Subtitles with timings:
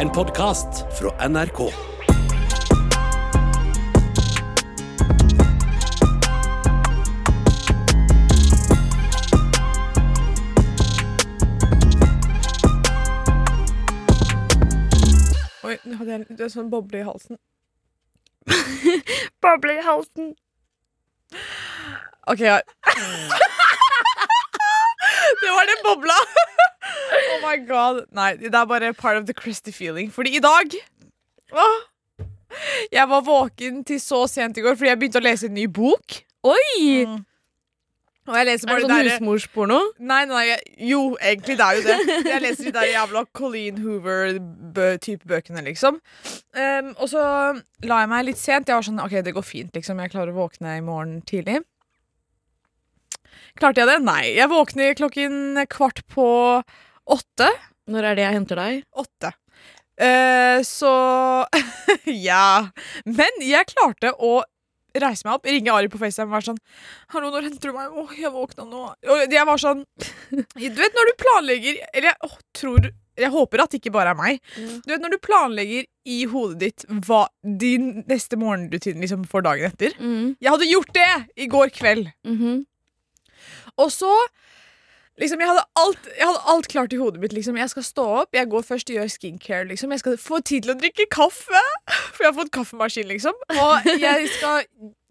[0.00, 1.60] En podkast fra NRK.
[1.60, 1.72] Oi,
[15.84, 17.40] nå hadde jeg det er sånn boble i halsen.
[19.46, 20.36] Boble i halsen.
[22.28, 22.60] OK, ja.
[25.40, 26.20] det var den bobla!
[27.32, 28.02] oh my god.
[28.16, 30.10] Nei, det er bare part of the Christy feeling.
[30.12, 30.74] Fordi i dag
[31.52, 31.78] åh,
[32.92, 35.66] Jeg var våken til så sent i går fordi jeg begynte å lese en ny
[35.66, 36.20] bok.
[36.46, 37.04] Oi!
[37.06, 37.24] Mm.
[38.26, 39.78] Og jeg leser Er bare er det sånn derre- husmorsporno?
[40.02, 41.98] Nei, nei, jeg, jo, egentlig det er jo det.
[42.32, 46.00] Jeg leser de der jævla Colleen Hoover-type bøkene, liksom.
[46.58, 47.22] Um, og så
[47.86, 48.66] la jeg meg litt sent.
[48.66, 50.02] Jeg var sånn, ok, det går fint, liksom.
[50.02, 51.60] Jeg klarer å våkne i morgen tidlig.
[53.60, 54.00] Klarte jeg det?
[54.04, 54.24] Nei.
[54.34, 56.26] Jeg våkner klokken kvart på
[57.06, 57.50] åtte.
[57.90, 58.84] Når er det jeg henter deg?
[58.98, 59.32] Åtte.
[59.96, 60.92] Uh, så
[62.28, 62.68] Ja.
[63.08, 64.42] Men jeg klarte å
[65.00, 66.60] reise meg opp, ringe Ari på FaceTime og være sånn
[67.12, 69.82] 'Hallo, når henter du meg?' 'Å, jeg våkna nå.' Og jeg var sånn
[70.32, 74.12] Du vet når du planlegger Eller jeg oh, tror Jeg håper at det ikke bare
[74.12, 74.40] er meg.
[74.84, 79.70] Du vet når du planlegger i hodet ditt hva din neste morgenrutine liksom for dagen
[79.70, 79.94] etter.
[79.96, 80.34] Mm.
[80.36, 82.10] Jeg hadde gjort det i går kveld.
[82.28, 82.66] Mhm.
[83.80, 84.12] Og så
[85.16, 87.32] Liksom, jeg hadde, alt, jeg hadde alt klart i hodet mitt.
[87.32, 87.56] Liksom.
[87.56, 89.64] Jeg skal stå opp, jeg går først og gjør skincare.
[89.70, 89.94] Liksom.
[89.94, 91.62] Jeg skal få tid til å drikke kaffe,
[92.12, 93.08] for jeg har fått kaffemaskin.
[93.08, 93.38] Liksom.
[93.56, 94.66] Og jeg skal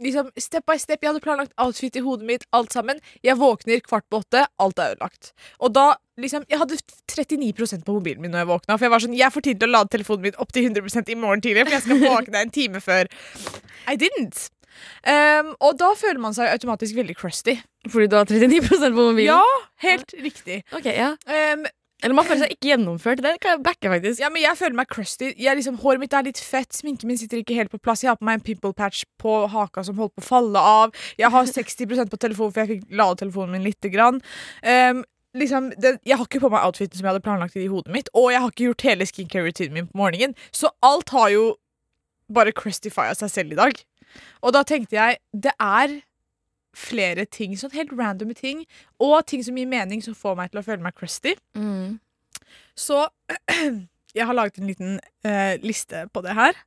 [0.05, 1.01] liksom, step by step.
[1.01, 3.01] Jeg hadde planlagt outfit i hodet mitt, alt sammen.
[3.25, 5.33] Jeg våkner kvart på åtte, alt er ødelagt.
[5.59, 6.77] Og da liksom, Jeg hadde
[7.11, 8.77] 39% på mobilen min når jeg våkna.
[8.77, 11.09] For jeg var sånn, jeg får tid til å lade telefonen min opp til 100
[11.11, 13.09] i morgen tidlig, for jeg skal våkne en time før.
[13.89, 14.49] I didn't.
[15.05, 17.57] Um, og da føler man seg automatisk veldig crusty.
[17.89, 19.31] Fordi du har 39% på mobilen?
[19.31, 20.61] Ja, helt riktig.
[20.75, 21.13] Ok, ja.
[21.29, 21.65] Um,
[22.03, 23.21] Eller man føler seg ikke gjennomført.
[23.23, 24.19] Det kan jeg backe, faktisk.
[24.21, 25.31] ja, men jeg føler meg crusty.
[25.39, 28.03] Liksom, håret mitt er litt fett, sminken min sitter ikke helt på plass.
[28.03, 30.93] Jeg har på meg en pimple patch på haka som holdt på å falle av.
[31.17, 34.19] Jeg har 60% på telefonen, for jeg fikk lade telefonen min lite grann.
[34.61, 35.05] Um,
[35.39, 38.11] liksom, det, jeg har ikke på meg outfiten som jeg hadde planlagt i hodet mitt,
[38.13, 41.45] og jeg har ikke gjort hele skincare-rutinen min på morgenen, så alt har jo
[42.33, 43.81] bare crustified seg selv i dag.
[44.41, 45.99] Og da tenkte jeg, det er
[46.75, 48.65] flere ting, sånn helt randomme ting,
[48.99, 51.35] og ting som gir mening, som får meg til å føle meg crusty.
[51.55, 51.97] Mm.
[52.75, 53.05] Så
[54.17, 56.59] jeg har laget en liten uh, liste på det her.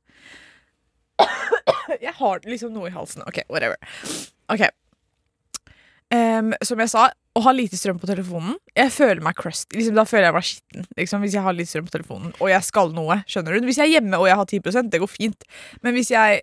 [1.99, 3.25] Jeg har liksom noe i halsen.
[3.27, 3.75] OK, whatever.
[4.49, 4.69] Ok
[6.09, 7.03] Um, Som jeg sa,
[7.37, 9.75] å ha lite strøm på telefonen Jeg føler meg crusty.
[9.77, 10.87] Liksom, da føler jeg meg skitten.
[10.97, 13.19] Liksom, hvis jeg har lite strøm på telefonen og jeg skal noe.
[13.29, 13.67] Skjønner du?
[13.69, 15.45] Hvis jeg er hjemme og jeg har 10% det går fint.
[15.85, 16.41] Men hvis jeg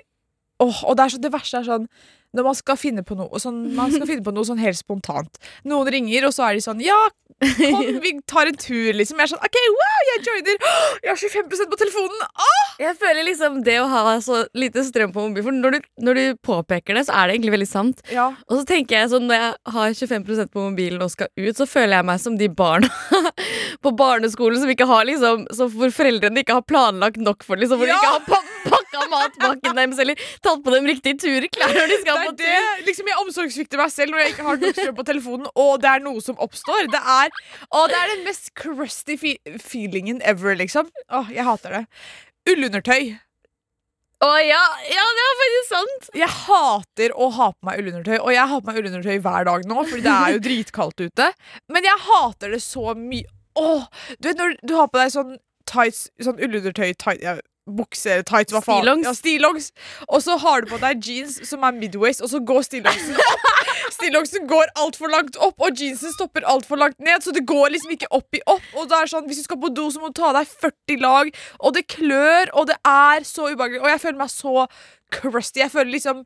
[0.63, 1.91] Åh, og det, er så, det verste er sånn
[2.37, 5.39] når man skal finne på noe sånn, Man skal finne på noe sånn helt spontant.
[5.69, 6.99] Noen ringer, og så er de sånn Ja,
[7.41, 9.21] kom, vi tar en tur, liksom.
[9.21, 10.61] Jeg er sånn OK, wow, jeg joiner!
[11.05, 12.27] Jeg har 25% på telefonen!
[12.27, 12.63] Åh!
[12.83, 16.19] Jeg føler liksom det å ha så lite strøm på mobilen For når du, når
[16.19, 18.03] du påpeker det, så er det egentlig veldig sant.
[18.13, 18.27] Ja.
[18.51, 21.69] Og så tenker jeg sånn Når jeg har 25% på mobilen og skal ut, så
[21.69, 22.91] føler jeg meg som de barna
[23.83, 27.81] på barneskolen som ikke har liksom så Hvor foreldrene ikke har planlagt nok for liksom,
[27.81, 27.97] Hvor Ja!
[27.97, 31.99] de ikke har pa pakka matpakken deres eller tatt på dem riktige turklær når de
[32.01, 32.47] skal Det på er tur.
[32.47, 32.87] det.
[32.89, 35.91] Liksom, jeg omsorgssvikter meg selv når jeg ikke har nok strøm på telefonen, og det
[35.93, 36.89] er noe som oppstår.
[36.91, 37.31] Det er,
[37.71, 40.91] å, det er den mest crusty fe feelingen ever, liksom.
[41.15, 41.85] Åh, jeg hater det.
[42.51, 43.15] Ullundertøy.
[44.25, 46.07] Å ja, ja, det er faktisk sant.
[46.17, 49.67] Jeg hater å ha på meg ullundertøy, og jeg har på meg ullundertøy hver dag
[49.69, 51.27] nå, fordi det er jo dritkaldt ute.
[51.69, 53.29] Men jeg hater det så mye.
[53.57, 53.85] Åh,
[54.21, 55.37] du vet når du har på deg sånn
[55.67, 58.79] tights, sånn ullundertøy, tight, ja, Bukser, tights, hva faen.
[58.79, 59.07] Stillongs.
[59.09, 59.65] Ja, stillongs.
[60.07, 63.49] Og så har du på deg jeans som er midways, og så går stillongsen opp.
[63.97, 67.97] Stillongsen går altfor langt opp, og jeansen stopper altfor langt ned, så det går liksom
[67.97, 68.69] ikke opp i opp.
[68.79, 71.03] Og det er sånn, Hvis du skal på do, så må du ta deg 40
[71.03, 73.83] lag, og det klør, og det er så ubehagelig.
[73.83, 74.69] Og jeg føler meg så
[75.19, 75.65] crusty.
[75.65, 76.23] Jeg føler liksom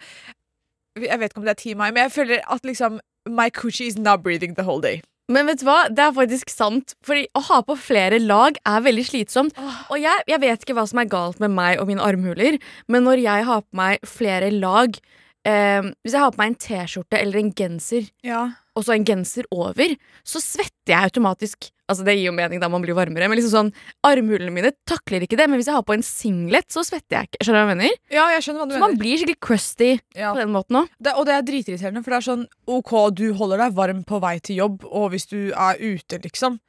[1.00, 3.86] Jeg vet ikke om det er Team meg, men jeg føler at liksom My coochie
[3.86, 5.00] is not breathing the whole day.
[5.30, 5.84] Men vet du hva?
[5.94, 6.96] Det er faktisk sant.
[7.06, 9.56] Fordi å ha på flere lag er veldig slitsomt.
[9.92, 12.58] Og jeg, jeg vet ikke hva som er galt med meg og mine armhuler,
[12.90, 14.98] men når jeg har på meg flere lag
[15.46, 18.42] eh, Hvis jeg har på meg en T-skjorte eller en genser Ja.
[18.76, 19.94] og så en genser over,
[20.26, 21.70] så svetter jeg automatisk.
[21.90, 23.72] Altså Det gir jo mening da man blir varmere, men liksom sånn
[24.06, 25.48] armhulene mine takler ikke det.
[25.50, 27.42] Men hvis jeg har på en singlet, så svetter jeg ikke.
[27.42, 27.98] Skjønner du hva jeg mener?
[28.14, 30.30] ja, jeg skjønner hva du Så man blir skikkelig crusty Ja.
[30.32, 30.88] på den måten òg.
[31.16, 34.36] Og det er dritirriterende, for det er sånn OK, du holder deg varm på vei
[34.38, 36.60] til jobb, og hvis du er ute, liksom.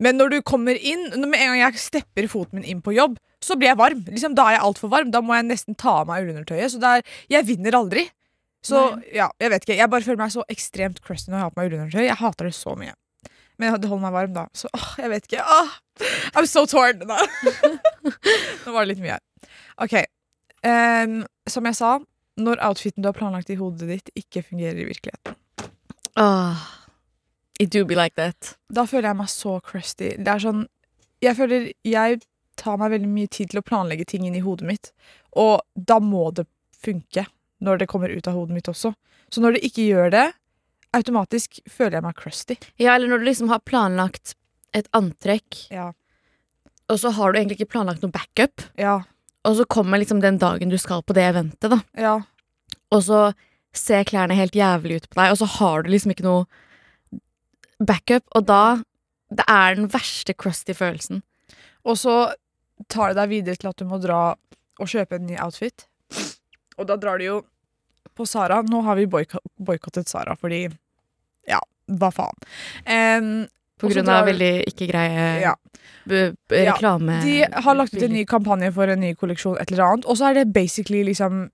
[0.00, 3.18] Men når du kommer inn, med en gang jeg stepper foten min inn på jobb,
[3.44, 4.00] så blir jeg varm.
[4.08, 5.10] Liksom, da er jeg altfor varm.
[5.12, 6.72] Da må jeg nesten ta av meg ullundertøyet.
[6.72, 8.06] Så er, jeg vinner aldri.
[8.64, 8.80] Så
[9.16, 9.76] ja, jeg vet ikke.
[9.76, 12.02] Jeg bare føler meg så ekstremt crusty når jeg har på meg ullundertøy.
[12.04, 12.92] Jeg hater det så mye.
[13.60, 14.46] Men det holder meg varm, da.
[14.56, 15.44] Så åh, jeg vet ikke.
[15.44, 15.74] Åh,
[16.32, 17.02] I'm so torn.
[18.64, 19.18] Nå var det litt mye.
[19.84, 19.98] OK.
[20.64, 21.98] Um, som jeg sa,
[22.40, 25.36] når outfiten du har planlagt i hodet ditt, ikke fungerer i virkeligheten.
[26.16, 26.66] oh,
[27.60, 28.54] It do be like that.
[28.72, 30.14] Da føler jeg meg så crusty.
[30.16, 30.62] Det er sånn
[31.20, 32.22] Jeg føler jeg
[32.56, 34.88] tar meg veldig mye tid til å planlegge ting inn i hodet mitt,
[35.36, 36.46] og da må det
[36.80, 37.26] funke
[37.60, 38.94] når det kommer ut av hodet mitt også.
[39.28, 40.24] Så når det ikke gjør det,
[40.96, 42.56] automatisk føler jeg meg crusty.
[42.78, 44.34] Ja, eller når du liksom har planlagt
[44.74, 45.92] et antrekk, Ja.
[46.88, 49.02] og så har du egentlig ikke planlagt noe backup, Ja.
[49.44, 52.20] og så kommer liksom den dagen du skal på det eventet, da, Ja.
[52.90, 53.34] og så
[53.72, 56.46] ser klærne helt jævlig ut på deg, og så har du liksom ikke noe
[57.80, 58.82] backup, og da
[59.32, 61.22] Det er den verste crusty følelsen.
[61.84, 62.32] Og så
[62.88, 64.34] tar det deg videre til at du må dra
[64.80, 65.84] og kjøpe en ny outfit.
[66.76, 67.44] Og da drar du jo
[68.20, 68.60] på Sara.
[68.68, 70.66] Nå har vi boikottet Sara fordi
[71.48, 72.36] Ja, hva faen.
[72.86, 73.30] Um,
[73.80, 75.54] På grunn av veldig ikke greie ja.
[76.04, 77.16] b- Ja, reklame.
[77.24, 80.18] De har lagt ut en ny kampanje for en ny kolleksjon, et eller annet, og
[80.20, 81.46] så er det basically liksom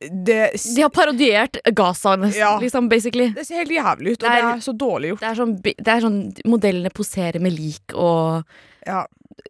[0.00, 0.36] det,
[0.76, 2.54] De har parodiert Gaza, nesten, Ja.
[2.60, 3.30] liksom, basically.
[3.36, 5.20] det ser helt jævlig ut, og Det det er- er så dårlig gjort.
[5.20, 8.44] Det er sånn, det er sånn modellene poserer med lik og
[8.86, 9.06] Ja.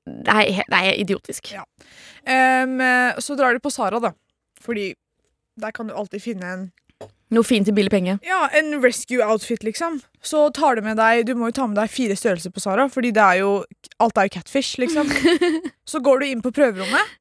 [0.07, 1.53] Det er, det er idiotisk.
[1.53, 1.63] Ja.
[2.27, 2.79] Um,
[3.19, 4.13] så drar de på Sara, da.
[4.61, 4.95] Fordi
[5.57, 6.71] der kan du alltid finne en
[7.31, 8.17] Noe fint til billig penge.
[8.27, 10.01] Ja, en rescue outfit, liksom.
[10.21, 12.89] Så tar du med deg Du må jo ta med deg fire størrelser på Sara,
[12.91, 13.53] fordi det er jo
[14.03, 15.09] alt er jo catfish, liksom.
[15.93, 17.15] så går du inn på prøverommet,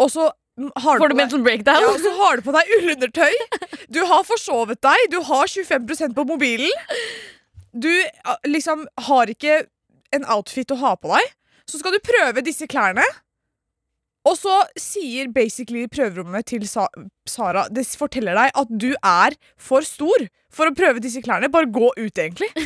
[0.00, 1.82] og så har Får du mental breakdown?
[1.82, 3.32] Ja, så har du på deg ullundertøy.
[3.90, 5.08] Du har forsovet deg.
[5.10, 6.70] Du har 25% på mobilen.
[7.74, 7.90] Du
[8.46, 9.64] liksom har ikke
[10.14, 11.32] en outfit å ha på deg.
[11.66, 13.02] Så skal du prøve disse klærne.
[14.24, 16.86] Og så sier basically prøverommet til Sa
[17.28, 20.24] Sara Det forteller deg at du er for stor
[20.54, 21.48] for å prøve disse klærne.
[21.50, 22.48] Bare gå ut, egentlig.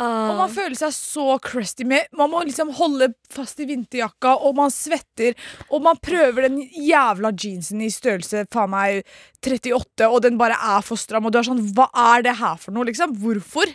[0.00, 0.32] Og Ah.
[0.38, 4.72] man føler seg så crusty med Man må liksom holde fast i vinterjakka, og man
[4.72, 5.34] svetter,
[5.68, 9.02] og man prøver den jævla jeansen i størrelse faen meg
[9.44, 12.56] 38, og den bare er for stram, og du er sånn Hva er det her
[12.62, 13.12] for noe, liksom?
[13.20, 13.68] Hvorfor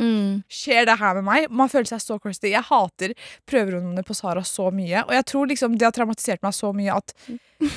[0.00, 0.42] mm.
[0.50, 1.46] skjer det her med meg?
[1.50, 2.50] Man føler seg så crusty.
[2.52, 3.14] Jeg hater
[3.48, 6.96] prøverundene på Sara så mye, og jeg tror liksom det har traumatisert meg så mye
[6.96, 7.14] at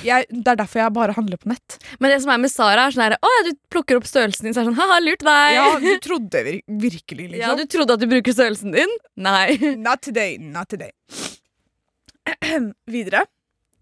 [0.05, 1.77] jeg, det er derfor jeg bare handler på nett.
[1.99, 4.55] Men det som er med Sara, er sånn her Å, du plukker opp størrelsen din,
[4.55, 5.55] så er det sånn Ha-ha, lurt deg.
[5.57, 7.63] Ja, du trodde vir virkelig, Ja, liksom.
[7.63, 8.97] du trodde at du bruker størrelsen din?
[9.19, 9.57] Nei.
[9.83, 10.91] Not today, not today.
[12.89, 13.25] Videre.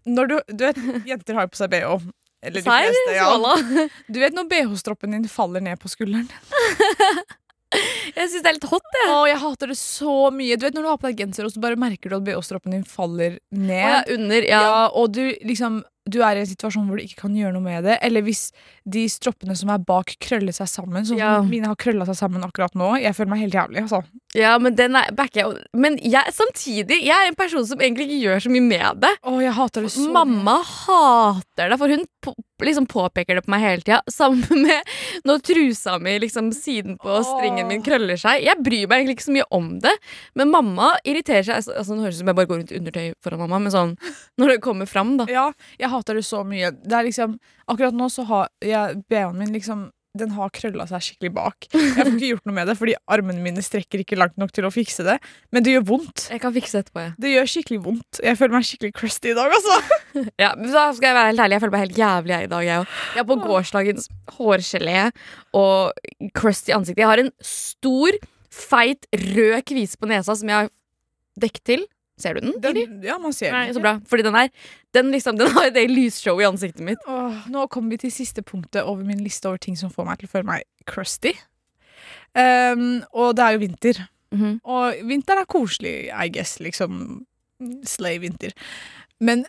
[0.08, 2.10] Når du, du vet, jenter har jo på seg bh.
[2.42, 3.86] Eller de fleste, ja.
[4.10, 6.26] Du vet når bh-stroppen din faller ned på skulderen?
[8.18, 9.08] Jeg syns det er litt hot, jeg.
[9.08, 10.58] Å, jeg hater det så mye.
[10.60, 12.74] Du vet når du har på deg genser, og så bare merker du at bh-stroppen
[12.76, 13.72] din faller ned.
[13.72, 14.60] Å, ja, under, ja.
[14.66, 15.80] Ja, og du liksom
[16.10, 17.94] du er i en situasjon hvor du ikke kan gjøre noe med det.
[18.02, 18.48] Eller hvis
[18.90, 21.06] de stroppene som er bak, krøller seg sammen.
[21.06, 21.36] Sånn Ja.
[21.46, 22.96] mine har krølla seg sammen akkurat nå.
[23.00, 23.84] Jeg føler meg helt jævlig.
[23.84, 24.02] Altså.
[24.32, 25.58] Ja, men den er backer.
[25.76, 29.10] Men jeg, samtidig, jeg er en person som egentlig ikke gjør så mye med det.
[29.28, 30.06] Å, jeg hater det så.
[30.14, 32.32] Mamma hater det, for hun på,
[32.64, 34.00] liksom påpeker det på meg hele tida.
[34.20, 34.94] Sammen med
[35.28, 37.20] når trusa mi, liksom siden på Åh.
[37.28, 38.40] stringen min, krøller seg.
[38.46, 39.94] Jeg bryr meg egentlig ikke så mye om det,
[40.40, 41.60] men mamma irriterer seg.
[41.60, 43.60] Altså, det Nå høres det ut som jeg bare går rundt i undertøy foran mamma,
[43.66, 43.96] men sånn
[44.40, 45.28] når det kommer fram, da.
[45.42, 45.50] Ja,
[45.80, 46.72] jeg hater det så mye.
[46.72, 47.36] Det er liksom,
[47.68, 51.66] akkurat nå så har jeg BH-en min liksom den har krølla seg skikkelig bak.
[51.72, 54.66] Jeg får ikke gjort noe med det, fordi armene mine strekker ikke langt nok til
[54.68, 55.14] å fikse det.
[55.54, 56.26] Men det gjør vondt.
[56.28, 57.12] Jeg kan fikse etterpå, ja.
[57.22, 58.20] Det gjør skikkelig vondt.
[58.20, 59.78] Jeg føler meg skikkelig crusty i dag, altså.
[60.42, 62.50] Ja, men da skal jeg være helt ærlig, jeg føler meg helt jævlig jeg i
[62.52, 62.92] dag, jeg òg.
[63.14, 64.98] Jeg har på gårsdagens hårgelé
[65.56, 67.00] og crusty ansikt.
[67.00, 68.20] Jeg har en stor,
[68.52, 70.72] feit, rød kvise på nesa som jeg har
[71.40, 71.88] dekket til.
[72.22, 72.54] Ser du den?
[72.62, 73.74] Den, ja, man ser Nei, den.
[73.76, 73.96] så bra.
[74.08, 74.50] Fordi den er
[74.94, 77.02] Den, liksom, den har det lysshowet i ansiktet mitt.
[77.10, 80.20] Åh, nå kommer vi til siste punktet over min liste over ting som får meg
[80.20, 81.32] til å føle meg crusty.
[82.36, 84.02] Um, og det er jo vinter.
[84.32, 84.52] Mhm.
[84.64, 86.58] Og vinteren er koselig, I guess.
[86.60, 87.24] Liksom
[87.88, 88.52] slay vinter.
[89.20, 89.44] Men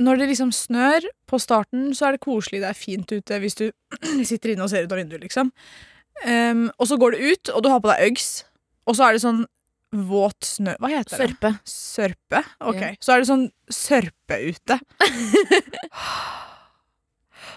[0.00, 2.60] når det liksom snør på starten, så er det koselig.
[2.62, 3.66] Det er fint ute hvis du
[4.30, 5.52] sitter inne og ser ut av vinduet, liksom.
[6.24, 8.44] Um, og så går du ut, og du har på deg Uggs,
[8.88, 9.44] og så er det sånn
[9.90, 11.26] våt snø Hva heter det?
[11.26, 11.50] Sørpe.
[11.66, 12.42] Sørpe?
[12.62, 12.80] Ok.
[12.80, 12.90] Ja.
[13.02, 14.78] Så er det sånn sørpe ute.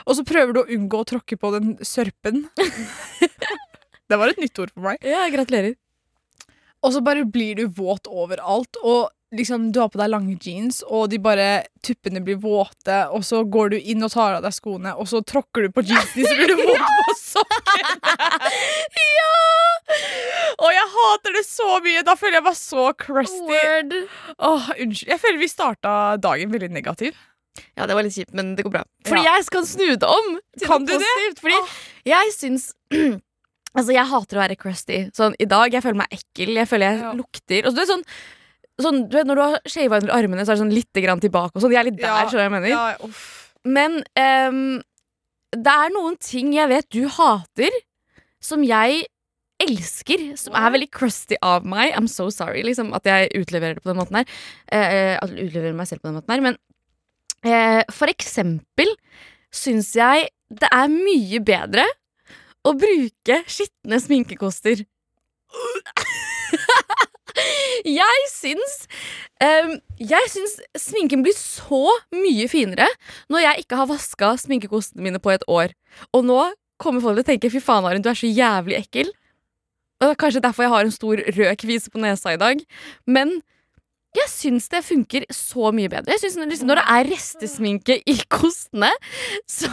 [0.08, 2.46] og så prøver du å unngå å tråkke på den sørpen.
[4.10, 5.02] det var et nytt ord for meg.
[5.06, 5.78] Ja, gratulerer.
[6.84, 10.82] Og så bare blir du våt overalt, og liksom du har på deg lange jeans,
[10.88, 14.54] og de bare tuppene blir våte, og så går du inn og tar av deg
[14.56, 18.16] skoene, og så tråkker du på jeansene, så blir du våt på sokkene.
[19.18, 19.34] ja!
[20.64, 22.04] Og jeg hater det så mye.
[22.08, 23.42] Da føler jeg meg så crusty.
[23.50, 23.94] Word.
[24.38, 25.10] Åh, unnskyld.
[25.12, 27.18] Jeg føler vi starta dagen veldig negativ.
[27.78, 28.84] Ja, det var litt kjipt, men det går bra.
[29.06, 29.36] Fordi Ja.
[29.38, 31.12] jeg skal snu det om Kan du det?
[31.38, 32.72] Fordi Fordi jeg syns
[33.76, 34.98] Altså, jeg hater å være crusty.
[35.18, 36.52] Sånn, I dag jeg føler meg ekkel.
[36.60, 37.12] Jeg føler jeg Ja.
[37.18, 37.66] lukter.
[37.66, 38.04] Og så, det er sånn,
[38.84, 41.24] sånn, du vet, når du har shava under armene, så er det sånn litt grann
[41.24, 41.56] tilbake.
[41.56, 41.74] Og sånn.
[41.76, 42.74] Jeg er litt der, Ja, skjønner jeg mener?
[42.74, 43.24] Ja, uff.
[43.64, 44.62] Men um,
[45.56, 47.76] det er noen ting jeg vet du hater,
[48.44, 49.06] som jeg
[49.64, 50.26] elsker.
[50.40, 51.94] Som er veldig crusty av meg.
[51.98, 54.38] I'm so sorry liksom, at jeg utleverer det på den måten her.
[54.68, 56.46] Uh, at jeg utleverer meg selv på den måten her.
[56.50, 56.60] Men
[57.48, 58.96] uh, for eksempel
[59.54, 61.86] syns jeg det er mye bedre
[62.64, 64.84] å bruke skitne sminkekoster.
[67.86, 68.76] Jeg syns
[69.44, 71.86] um, jeg syns sminken blir så
[72.16, 72.88] mye finere
[73.32, 75.74] når jeg ikke har vaska sminkekostene mine på et år.
[76.14, 76.42] Og nå
[76.82, 79.12] kommer folk til å tenke 'fy faen, Arin, du er så jævlig ekkel'.
[80.02, 82.60] Og det er kanskje derfor jeg har en stor rød kvise på nesa i dag.
[83.08, 83.42] Men
[84.14, 86.12] jeg syns det funker så mye bedre.
[86.12, 88.92] Jeg synes når- liksom, Når det er restesminke i kostene,
[89.48, 89.70] så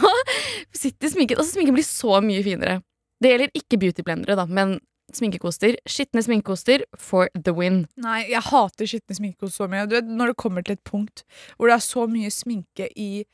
[0.73, 2.81] sitter sminken Og sminken blir så mye finere.
[3.21, 4.79] Det gjelder ikke beautyblendere, da, men
[5.17, 5.77] sminkekoster.
[5.89, 7.85] Skitne sminkekoster for the win.
[8.01, 9.85] Nei, jeg hater skitne sminkekoster så mye.
[9.89, 11.25] Du vet, når det kommer til et punkt
[11.55, 13.25] hvor det er så mye sminke i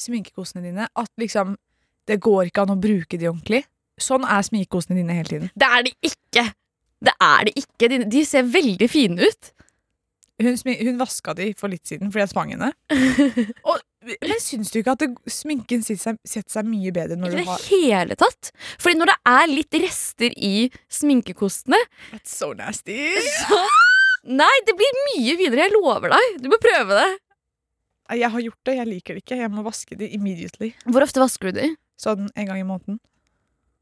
[0.00, 1.56] sminkekostene dine at liksom
[2.08, 3.60] Det går ikke an å bruke de ordentlig.
[4.02, 5.50] Sånn er sminkekostene dine hele tiden.
[5.54, 6.42] Det er de ikke!
[7.02, 7.88] Det er de ikke.
[7.92, 9.52] De, de ser veldig fine ut.
[10.42, 12.72] Hun, hun vaska de for litt siden fordi jeg tvang henne.
[13.70, 17.42] Og, men syns du ikke at det, sminken setter seg, seg mye bedre når Ikke
[17.42, 18.50] i du det hele tatt.
[18.82, 20.54] Fordi når det er litt rester i
[20.92, 21.78] sminkekostene
[22.10, 22.98] That's so nasty.
[23.46, 23.60] så
[24.22, 25.64] Nei, det blir mye videre.
[25.64, 26.36] Jeg lover deg.
[26.44, 27.08] Du må prøve det.
[28.20, 29.38] Jeg har gjort det, jeg liker det ikke.
[29.40, 30.70] Jeg må vaske det immediately.
[30.86, 31.70] Hvor ofte vasker du det?
[31.98, 33.00] Sånn en gang i måneden.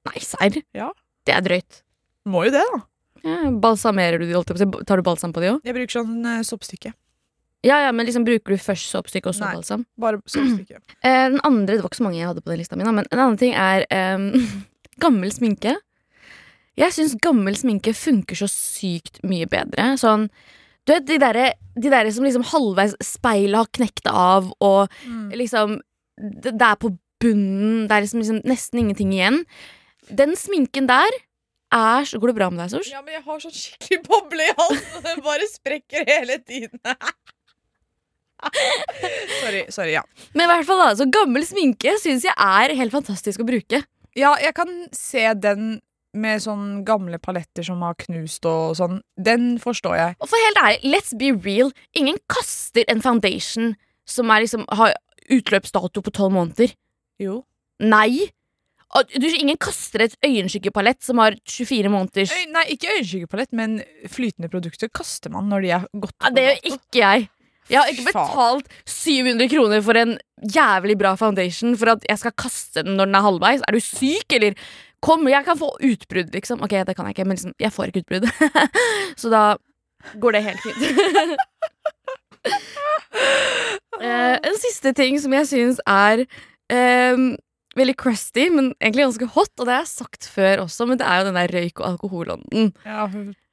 [0.09, 0.63] Nei, serr?
[0.77, 0.89] Ja.
[1.29, 1.83] Det er drøyt.
[2.31, 2.81] Må jo det, da.
[3.21, 4.37] Ja, balsamerer du de?
[4.57, 4.69] si?
[4.89, 5.65] Tar du balsam på de òg?
[5.67, 6.95] Jeg bruker sånn uh, soppstykke.
[7.67, 9.55] Ja, ja, men liksom bruker du først såpestykke og så Nei.
[9.59, 9.83] balsam?
[10.01, 10.79] Bare soppstykke.
[11.05, 13.05] Eh, den andre, Det var ikke så mange jeg hadde på den lista mi, men
[13.05, 14.31] en annen ting er em,
[15.05, 15.75] gammel sminke.
[16.81, 19.91] Jeg syns gammel sminke funker så sykt mye bedre.
[20.01, 20.29] Sånn,
[20.89, 21.51] du vet, de derre
[21.81, 25.31] de der som liksom halvveis speilet har knekt av, og Mm.
[25.37, 25.81] liksom
[26.21, 26.91] Det, det er på
[27.21, 29.43] bunnen, det er liksom, liksom nesten ingenting igjen.
[30.13, 31.09] Den sminken der
[31.73, 32.91] er så Går det bra med deg, Sors?
[32.93, 36.81] Ja, men jeg har sånn skikkelig boble i halsen, den bare sprekker hele tiden.
[39.43, 40.03] sorry, sorry, ja.
[40.35, 43.83] Men i hvert fall da, så gammel sminke syns jeg er helt fantastisk å bruke.
[44.19, 45.79] Ja, jeg kan se den
[46.17, 48.99] med sånn gamle paletter som har knust og sånn.
[49.15, 50.17] Den forstår jeg.
[50.19, 51.71] Og for helt ærlig, let's be real.
[51.99, 53.77] Ingen kaster en foundation
[54.09, 54.97] som liksom, har
[55.31, 56.75] utløpsdato på tolv måneder.
[57.23, 57.45] Jo.
[57.81, 58.31] Nei.
[59.15, 63.77] Du, ingen kaster et øyenskyggepalett som har 24 måneders Øy, nei, ikke øyenskyggepalett, men
[64.11, 67.29] flytende produkter kaster man når de er gått ja, Det gjør ikke jeg.
[67.71, 72.35] Jeg har ikke betalt 700 kroner for en jævlig bra foundation for at jeg skal
[72.39, 73.65] kaste den når den er halvveis.
[73.67, 74.57] Er du syk, eller?
[75.01, 76.61] Kom, jeg kan få utbrudd, liksom.
[76.67, 78.27] Ok, det kan jeg ikke, men liksom, jeg får ikke utbrudd.
[79.21, 79.45] Så da
[80.21, 80.83] går det helt fint.
[84.01, 86.27] uh, en siste ting som jeg syns er
[87.15, 87.31] um,
[87.79, 91.07] veldig crusty, men egentlig ganske hot, og det har jeg sagt før også, men det
[91.07, 92.73] er jo den der røyk- og alkoholånden.
[92.85, 93.07] Ja,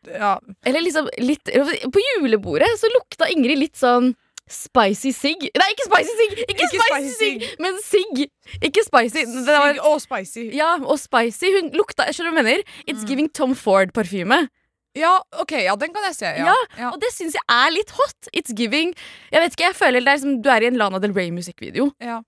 [0.06, 0.38] ja.
[0.66, 1.50] Eller liksom litt
[1.92, 4.14] På julebordet så lukta Ingrid litt sånn
[4.48, 5.42] spicy sigg.
[5.60, 6.36] Nei, ikke spicy sigg!
[6.46, 8.22] Ikke, Ikke spicy sigg, men sigg.
[8.64, 9.26] Ikke spicy.
[9.28, 10.46] Sigg og spicy.
[10.56, 11.50] ja, og spicy.
[11.58, 12.64] Hun lukta Skjønner du hva du mener?
[12.88, 13.08] It's Mm.
[13.10, 14.48] giving Tom Ford-parfyme.
[14.96, 16.26] Ja, ok, ja, den kan jeg se.
[16.40, 16.46] Ja.
[16.48, 16.92] Ja, ja.
[16.94, 18.30] Og det syns jeg er litt hot.
[18.34, 18.96] It's giving
[19.34, 21.92] Jeg vet ikke, jeg føler det er som du er i en Lana Del Rey-musikkvideo.
[22.02, 22.22] Ja.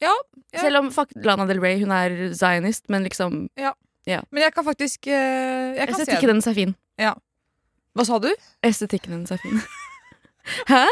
[0.00, 0.12] Ja,
[0.52, 0.60] ja.
[0.60, 3.48] Selv om fuck Lana Del Rey, hun er zionist, men liksom
[4.30, 6.34] Men jeg kan faktisk eh, Jeg kan se Estetikken den.
[6.34, 6.74] hennes er fin.
[7.94, 8.30] Hva sa du?
[8.66, 9.58] Estetikken hennes er fin.
[10.72, 10.84] Hæ?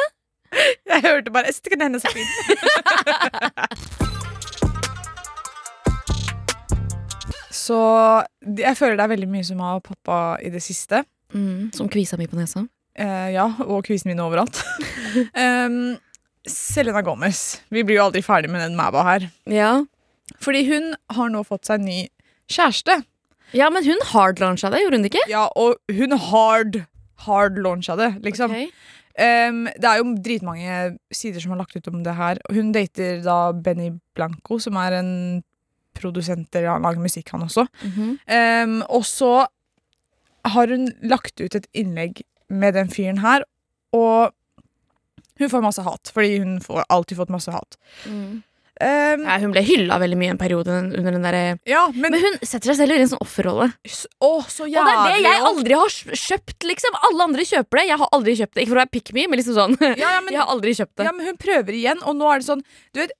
[0.88, 2.28] Jeg hørte bare estetikken hennes er fin.
[7.68, 7.78] Så
[8.58, 11.02] jeg føler det er veldig mye som har poppa i det siste.
[11.34, 12.64] Mm, som kvisa mi på nesa.
[12.98, 14.62] Eh, ja, og kvisen min overalt.
[15.44, 15.96] um,
[16.48, 17.60] Selena Gomez.
[17.70, 19.28] Vi blir jo aldri ferdig med den mæba her.
[19.52, 19.72] Ja.
[20.40, 22.06] Fordi hun har nå fått seg ny
[22.50, 23.02] kjæreste.
[23.56, 25.24] ja, men hun hardlauncha det, gjorde hun ikke?
[25.30, 26.80] Ja, og hun hard,
[27.26, 28.50] hardlauncha det, liksom.
[28.54, 28.70] Okay.
[29.18, 30.74] Um, det er jo dritmange
[31.10, 32.38] sider som har lagt ut om det her.
[32.54, 35.12] Hun dater da Benny Blanco, som er en
[35.98, 37.66] produsent eller han lager musikk, han også.
[37.82, 38.18] Mhm.
[38.30, 39.46] Um, og så
[40.44, 43.42] har hun lagt ut et innlegg med den fyren her,
[43.92, 44.30] og
[45.38, 47.76] hun får masse hat, fordi hun får alltid fått masse hat.
[48.06, 48.42] Mm.
[48.80, 52.22] Um, Ja, hun ble hylla veldig mye en periode under den derre ja, men, Men
[52.22, 53.70] hun setter seg selv i en sånn offerrolle.
[53.74, 56.98] Å, så Og det er det jeg aldri har kjøpt, liksom.
[57.10, 57.86] Alle andre kjøper det.
[57.90, 58.62] Jeg har aldri kjøpt det.
[58.66, 59.78] Ikke for å være pick me, men liksom sånn.
[59.82, 61.08] ja, ja, men, Jeg har aldri kjøpt det.
[61.08, 62.62] ja, men hun prøver igjen, og nå er det sånn
[62.94, 63.14] Du vet,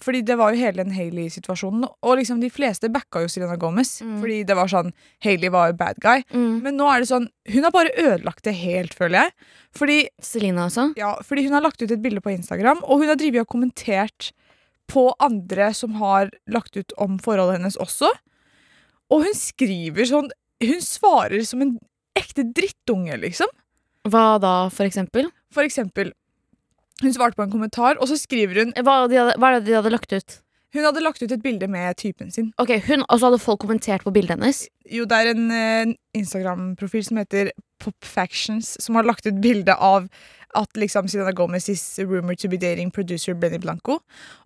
[0.00, 3.96] Fordi det var jo hele den Hailey-situasjonen, og liksom de fleste backa jo Selena Gomez.
[4.00, 4.16] Mm.
[4.22, 4.92] Fordi det var sånn
[5.26, 6.22] Hailey var jo bad guy.
[6.30, 6.60] Mm.
[6.62, 9.34] Men nå er det sånn Hun har bare ødelagt det helt, føler jeg.
[9.76, 10.88] Fordi, Selina også.
[10.96, 13.50] ja, fordi hun har lagt ut et bilde på Instagram, og hun har drevet og
[13.52, 14.30] kommentert
[14.90, 18.10] på andre som har lagt ut om forholdet hennes også.
[19.12, 21.76] Og hun skriver sånn Hun svarer som en
[22.16, 23.50] ekte drittunge, liksom.
[24.08, 25.28] Hva da, for eksempel?
[25.54, 26.12] For eksempel
[27.02, 29.68] Hun svarte på en kommentar, og så skriver hun Hva, de hadde, hva er det
[29.68, 30.40] de hadde lagt ut?
[30.74, 32.50] Hun hadde lagt ut et bilde med typen sin.
[32.60, 34.66] Ok, hun, så hadde folk kommentert på bildet hennes?
[34.92, 37.52] Jo, det er en eh, Instagram-profil som heter
[37.82, 40.08] Popfactions, som har lagt ut bilde av
[40.56, 43.98] at liksom Selena Gomez is rumored to be dating producer Benny Blanco.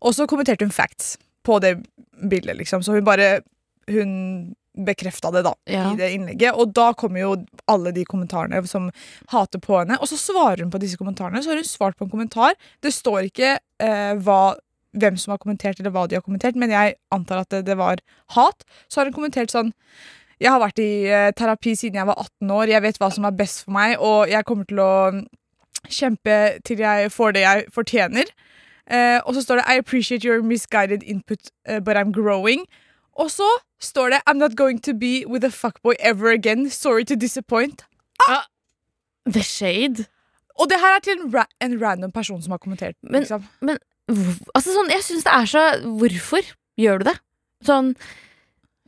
[0.02, 1.76] Og så kommenterte hun facts på det
[2.30, 2.82] bildet, liksom.
[2.82, 3.40] Så hun bare
[3.90, 4.54] Hun
[4.86, 5.92] bekrefta det, da, Ja.
[5.92, 6.54] i det innlegget.
[6.54, 8.90] Og da kommer jo alle de kommentarene som
[9.32, 9.96] hater på henne.
[10.00, 11.42] Og så svarer hun på disse kommentarene.
[11.42, 12.54] Så har hun svart på en kommentar.
[12.80, 14.54] Det står ikke eh, hva
[14.94, 17.76] hvem som har kommentert, eller hva de har kommentert, men jeg antar at det, det
[17.78, 17.98] var
[18.36, 18.64] hat.
[18.88, 19.72] Så har hun kommentert sånn
[20.40, 23.26] Jeg har vært i eh, terapi siden jeg var 18 år, jeg vet hva som
[23.28, 25.24] er best for meg, og jeg kommer til å mm,
[25.92, 28.30] kjempe til jeg får det jeg fortjener.
[28.90, 32.64] Eh, og så står det I appreciate your misguided input, eh, but I'm growing.
[33.20, 33.48] Og så
[33.80, 36.70] står det I'm not going to be with a fuckboy ever again.
[36.70, 37.84] Sorry to disappoint.
[39.26, 40.06] The Shade?
[40.60, 42.96] Og det her er til en, ra en random person som har kommentert.
[43.02, 43.44] Men- liksom.
[43.60, 43.78] men
[44.54, 46.42] Altså sånn, Jeg syns det er så Hvorfor
[46.80, 47.14] gjør du det?
[47.62, 47.92] Sånn,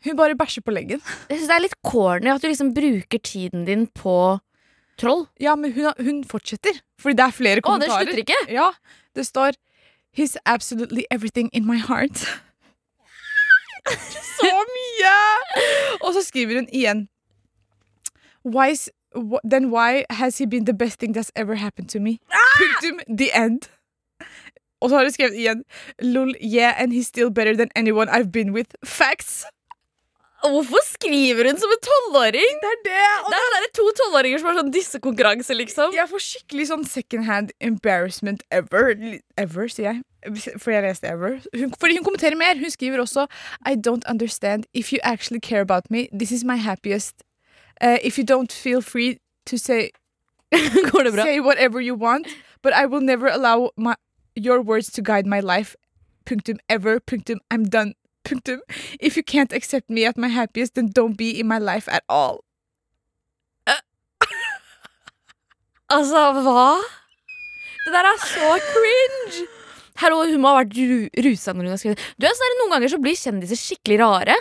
[0.04, 1.02] Hun bare bæsjer på leggen.
[1.30, 4.38] Jeg synes det er litt corny at du liksom bruker tiden din på
[4.98, 5.26] troll.
[5.40, 6.80] Ja, men hun, hun fortsetter.
[7.00, 8.06] Fordi det er flere Å, det kommentarer.
[8.08, 8.40] slutter ikke?
[8.52, 8.70] Ja,
[9.16, 9.58] det står
[10.12, 12.26] He's absolutely everything in my heart.
[14.38, 15.14] så mye!
[16.02, 17.06] Og så skriver hun igjen
[18.44, 22.00] why, is- wh- Then why has he been the best thing that's ever happened to
[22.00, 22.18] me?
[22.58, 23.00] Punktum.
[23.18, 23.68] The end.
[24.82, 25.62] Og så har hun skrevet igjen
[26.02, 28.74] Lol, yeah, and he's still better than anyone I've been with.
[28.84, 29.44] Facts.
[30.42, 32.54] Hvorfor skriver hun som en tolvåring?
[32.62, 33.08] Det er det.
[33.24, 35.94] Og Det er, er to tolvåringer som har sånn dissekonkurranse, liksom.
[35.94, 38.96] Jeg får skikkelig sånn second hand embarrassment ever.
[39.38, 40.02] Ever, sier jeg.
[40.58, 41.38] For jeg leste ever.
[41.54, 42.58] Hun, fordi hun kommenterer mer.
[42.58, 43.26] Hun skriver også
[43.66, 44.66] I don't understand.
[44.74, 47.22] If you actually care about me, this is my happiest.
[47.80, 49.90] Uh, if you don't feel free to say,
[50.92, 51.24] Går det bra?
[51.24, 52.26] say whatever you want,
[52.62, 53.94] but I will never allow my,
[54.36, 55.74] your words to guide my life.
[56.26, 57.00] Punktum ever.
[57.00, 57.94] Punktum I'm done.
[58.24, 58.60] Punktum.
[59.00, 62.04] If you can't accept me at my happiest, then don't be in my life at
[62.08, 62.42] all.
[65.92, 66.80] Altså, hva?
[67.84, 69.42] Det der er så cringe!
[70.00, 72.72] Hallo, hun må ha vært ru rusa når hun har skrevet Du er sånn Noen
[72.72, 74.36] ganger så blir kjendiser skikkelig rare.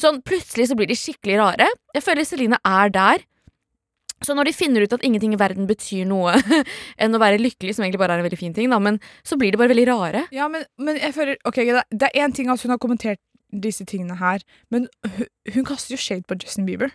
[0.00, 1.68] Sånn Plutselig så blir de skikkelig rare.
[1.94, 3.22] Jeg føler Celine er der.
[4.24, 6.34] Så når de finner ut at ingenting i verden betyr noe
[7.00, 9.38] enn å være lykkelig, som egentlig bare er en veldig fin ting, da, men så
[9.40, 10.26] blir de bare veldig rare.
[10.34, 13.82] Ja, men, men jeg føler Ok, det, er én ting at hun har kommentert disse
[13.88, 14.84] tingene her, men
[15.16, 16.92] hun, hun kaster jo shade på Justin Bieber.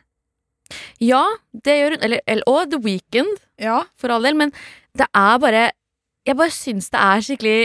[1.04, 1.24] Ja,
[1.66, 2.04] det gjør hun.
[2.08, 3.82] Eller, eller, og The Weeknd, Ja.
[3.98, 4.38] for all del.
[4.40, 4.54] Men
[4.98, 5.66] det er bare
[6.26, 7.58] Jeg bare syns det er skikkelig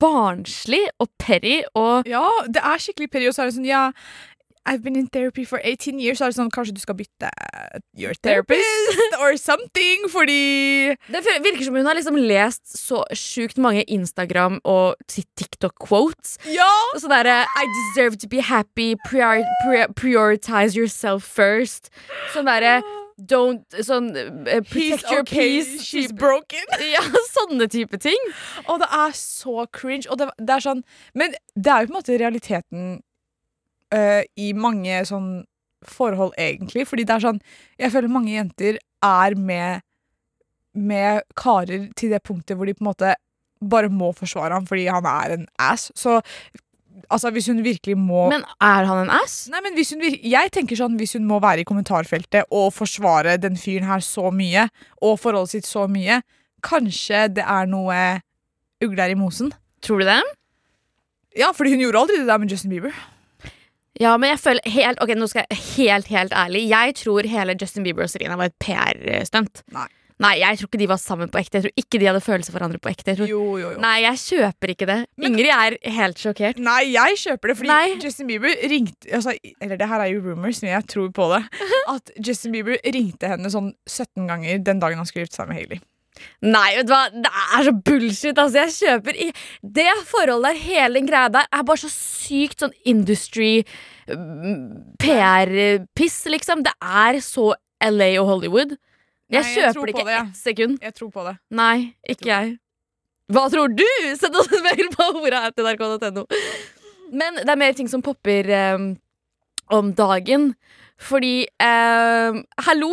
[0.00, 3.82] barnslig og perry og ja, det er skikkelig perry, og så er det sånn Ja,
[4.68, 7.30] I've been in therapy for 18 years, så er det sånn Kanskje du skal bytte
[7.96, 13.84] your therapist or something, fordi Det virker som hun har liksom lest så sjukt mange
[13.88, 16.36] Instagram- og TikTok-quotes.
[16.52, 16.68] Ja!
[17.00, 21.90] Sånn derre I deserve to be happy, prior, prior, prioritize yourself first.
[22.34, 22.82] Sånn derre
[23.18, 25.82] Don't Sånn eh, He's Protect your okay, peace.
[25.82, 26.62] she's broken.
[26.94, 27.02] Ja,
[27.32, 28.30] sånne type ting.
[28.68, 30.06] Og det er så cringe.
[30.12, 30.84] Og det, det er sånn
[31.18, 32.98] Men det er jo på en måte realiteten
[33.94, 35.30] øh, i mange sånn
[35.86, 36.86] forhold, egentlig.
[36.88, 37.42] Fordi det er sånn
[37.78, 39.84] Jeg føler mange jenter er med
[40.78, 43.14] med karer til det punktet hvor de på en måte
[43.58, 45.88] bare må forsvare ham fordi han er en ass.
[45.98, 46.20] Så
[47.08, 49.48] altså, hvis hun virkelig må Men er han en ass?
[49.50, 52.72] Nei, men hvis hun vir Jeg tenker sånn Hvis hun må være i kommentarfeltet og
[52.76, 54.68] forsvare den fyren her så mye,
[55.02, 56.20] og forholdet sitt så mye,
[56.62, 58.20] kanskje det er noe
[58.84, 59.50] ugler i mosen.
[59.82, 60.20] Tror du det?
[61.38, 62.94] Ja, fordi hun gjorde aldri det der med Justin Bieber.
[63.98, 66.66] Ja, men jeg føler helt Ok, nå skal jeg helt, helt ærlig.
[66.70, 69.64] Jeg tror hele Justin Bieber og Serena var et PR-stunt.
[69.74, 69.88] Nei.
[70.18, 71.60] Nei, jeg tror ikke de var sammen på ekte.
[71.60, 73.12] Jeg tror ikke de hadde følelser for hverandre på ekte.
[73.12, 73.28] Jeg tror...
[73.30, 73.78] Jo, jo, jo.
[73.82, 74.96] Nei, jeg kjøper ikke det.
[75.14, 76.58] Men- Ingrid er helt sjokkert.
[76.58, 77.92] Nei, jeg kjøper det, fordi Nei.
[78.02, 81.44] Justin Bieber ringte altså, Eller det her er jo rumors, men jeg tror på det.
[81.94, 85.60] At Justin Bieber ringte henne sånn 17 ganger den dagen han skulle gifte seg med
[85.60, 85.78] Hailey.
[86.44, 87.04] Nei, vet du hva?
[87.12, 88.38] Det er så bullshit.
[88.38, 89.28] Altså, jeg kjøper i
[89.78, 93.64] Det forholdet der, hele den greia der, er bare så sykt sånn industry
[94.10, 96.64] mm, PR-piss, liksom.
[96.66, 97.52] Det er så
[97.84, 98.78] LA og Hollywood.
[99.28, 100.24] Jeg Nei, jeg kjøper jeg det ikke det, ja.
[100.24, 100.78] ett sekund.
[100.82, 101.34] Jeg tror på det.
[101.52, 101.76] Nei,
[102.08, 102.56] ikke jeg.
[103.28, 103.84] Hva tror du?
[104.20, 106.24] Send oss en mail på ordet.nrk.no.
[107.12, 108.90] Men det er mer ting som popper um,
[109.72, 110.52] om dagen.
[110.98, 112.92] Fordi um, Hallo!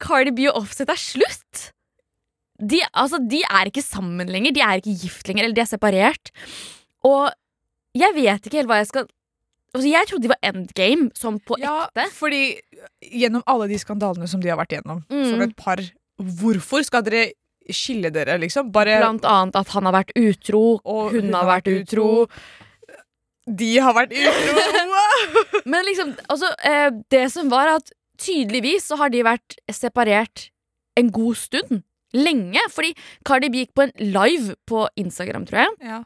[0.00, 1.70] Cardi B og Offset er slutt!
[2.60, 4.52] De, altså, de er ikke sammen lenger.
[4.52, 6.30] De er ikke gift lenger, eller de er separert.
[7.08, 7.30] Og
[7.96, 9.08] jeg vet ikke helt hva jeg skal
[9.70, 12.08] Altså, jeg trodde de var endgame, sånn på Ja, ekte.
[12.10, 12.58] fordi
[13.06, 15.28] gjennom alle de skandalene som de har vært gjennom, Mm.
[15.30, 15.76] som et par
[16.18, 17.32] Hvorfor skal dere
[17.70, 18.72] skille dere, liksom?
[18.72, 22.26] Bare Blant annet at han har vært utro, og hun, har vært utro.
[23.46, 25.04] De har vært utro!
[25.70, 30.48] Men liksom, altså, eh, det som var at tydeligvis så har de vært separert
[30.98, 31.82] en god stund.
[32.16, 32.62] Lenge.
[32.70, 32.94] Fordi
[33.26, 35.76] Cardi B gikk på en live på Instagram, tror jeg.
[35.90, 36.00] ja.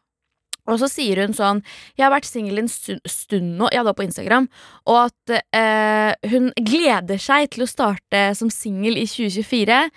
[0.64, 1.58] Og så sier hun sånn
[1.92, 4.46] Jeg har vært singel en stund nå, ja, da på Instagram,
[4.88, 9.90] og at eh, hun gleder seg til å starte som singel i 2024.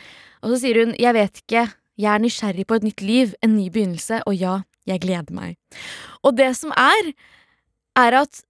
[0.43, 1.63] Og så sier hun Jeg vet ikke,
[1.97, 4.57] jeg er nysgjerrig på et nytt liv, en ny begynnelse, og ja,
[4.91, 5.55] jeg gleder meg.
[6.27, 7.13] Og det som er,
[8.03, 8.43] er at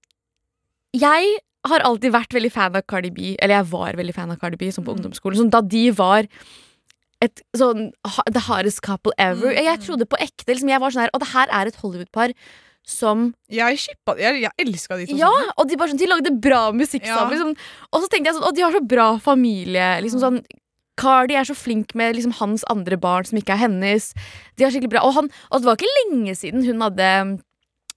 [0.98, 4.40] jeg har alltid vært veldig fan av Cardi B, eller jeg var veldig fan av
[4.42, 5.04] Cardi B sånn på Mm.
[5.04, 5.38] ungdomsskolen.
[5.38, 6.26] Sånn, da de var
[7.22, 7.92] et sånn
[8.32, 9.50] The hardest couple ever.
[9.52, 9.86] Mm, Jeg mm.
[9.88, 10.52] trodde på ekte.
[10.52, 12.34] Liksom, jeg var sånn her, Og det her er et Hollywood-par
[12.88, 15.28] som Jeg shippa Jeg, jeg elska de to Ja!
[15.34, 15.52] sånn.
[15.58, 17.18] Og de, sånn, de lagde bra musikk Ja.
[17.18, 17.34] sammen.
[17.36, 17.58] Liksom.
[17.92, 19.90] Og så tenkte jeg sånn Og de har så bra familie.
[20.06, 20.42] Liksom sånn
[20.98, 24.14] Cardi er så flink med liksom, hans andre barn som ikke er hennes.
[24.58, 27.10] De har skikkelig bra Og, han, og det var ikke lenge siden hun hadde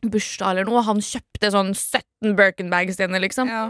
[0.03, 3.51] bursdag eller noe, han kjøpte sånn 17 Birkenbags til henne, liksom.
[3.51, 3.67] Ja,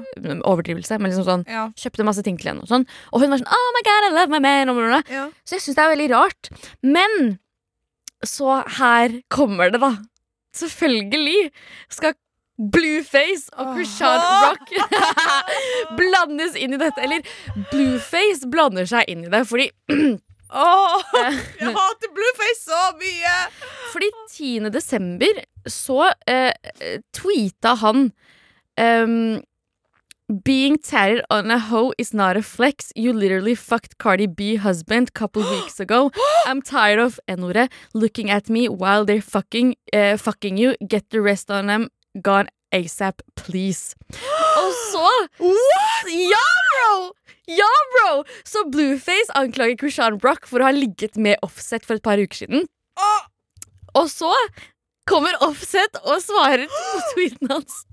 [0.48, 2.86] Overdrivelse, men liksom sånn ja, Kjøpte masse ting til henne og sånn.
[3.10, 5.02] Og hun var sånn Oh my god, I love my man.
[5.10, 5.26] Ja.
[5.44, 6.50] Så jeg syns det er veldig rart.
[6.86, 7.38] Men
[8.26, 9.94] så her kommer det, da.
[10.56, 11.50] Selvfølgelig
[11.92, 12.14] skal
[12.60, 14.20] Blueface og Krishan!
[14.44, 14.74] Rock
[16.00, 17.00] blandes inn i dette.
[17.00, 17.24] Eller
[17.70, 19.70] Blueface blander seg inn i det, fordi,
[20.50, 21.04] Åh,
[21.62, 23.36] jeg hater Blueface så mye!
[23.90, 24.68] fordi 10.
[24.74, 26.52] desember så eh,
[27.12, 28.12] tweeta han
[28.80, 29.42] um,
[30.44, 32.92] Being tatted on a hoe is not a flex.
[32.94, 36.12] You literally fucked Cardi B husband couple weeks ago.
[36.46, 40.76] I'm tired of N-ordet looking at me while they're fucking, uh, fucking you.
[40.86, 41.88] Get the rest on them
[42.22, 43.96] gone ASAP, please.
[44.62, 46.06] Og så What?
[46.14, 47.10] Ja, bro!
[47.48, 48.22] Ja, bro!
[48.44, 52.44] Så Blueface anklager Krishan Brock for å ha ligget med Offset for et par uker
[52.44, 52.68] siden.
[53.00, 53.26] Åh,
[53.98, 54.30] Og så
[55.08, 57.84] kommer Offset og svarer på tweeten hans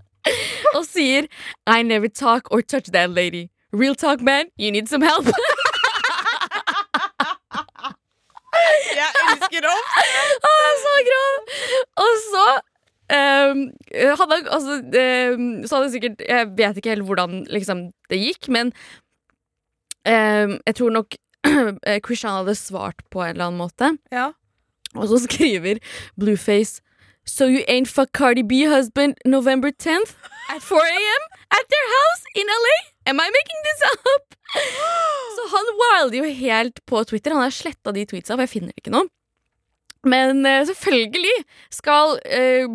[0.75, 1.27] og sier
[1.67, 3.49] I never talk or touch that lady.
[3.71, 4.45] Real talk, man.
[4.57, 5.25] You need some help.
[8.97, 9.91] jeg elsker opp!
[10.51, 11.35] er så grov!
[12.05, 12.45] Og så
[13.17, 13.61] um,
[14.21, 14.73] hadde han altså,
[15.35, 17.77] um, Så hadde sikkert Jeg vet ikke helt hvordan liksom,
[18.09, 18.73] det gikk, men
[20.07, 21.15] um, jeg tror nok
[22.05, 23.93] Christian hadde svart på en eller annen måte.
[24.11, 24.31] Ja.
[24.95, 25.79] Og så skriver
[26.19, 26.81] Blueface
[27.27, 30.15] So you ain't fuck Cardi B husband November 10th
[30.49, 31.21] at 4 a.m.
[31.51, 32.77] at their house in LA?
[33.05, 33.81] Am I making this
[34.15, 34.35] up?
[35.35, 37.31] Så han wilder jo helt på Twitter.
[37.31, 39.09] Han har sletta de tweetsa, for jeg finner ikke noe.
[40.07, 41.35] Men uh, selvfølgelig
[41.73, 42.65] skal uh,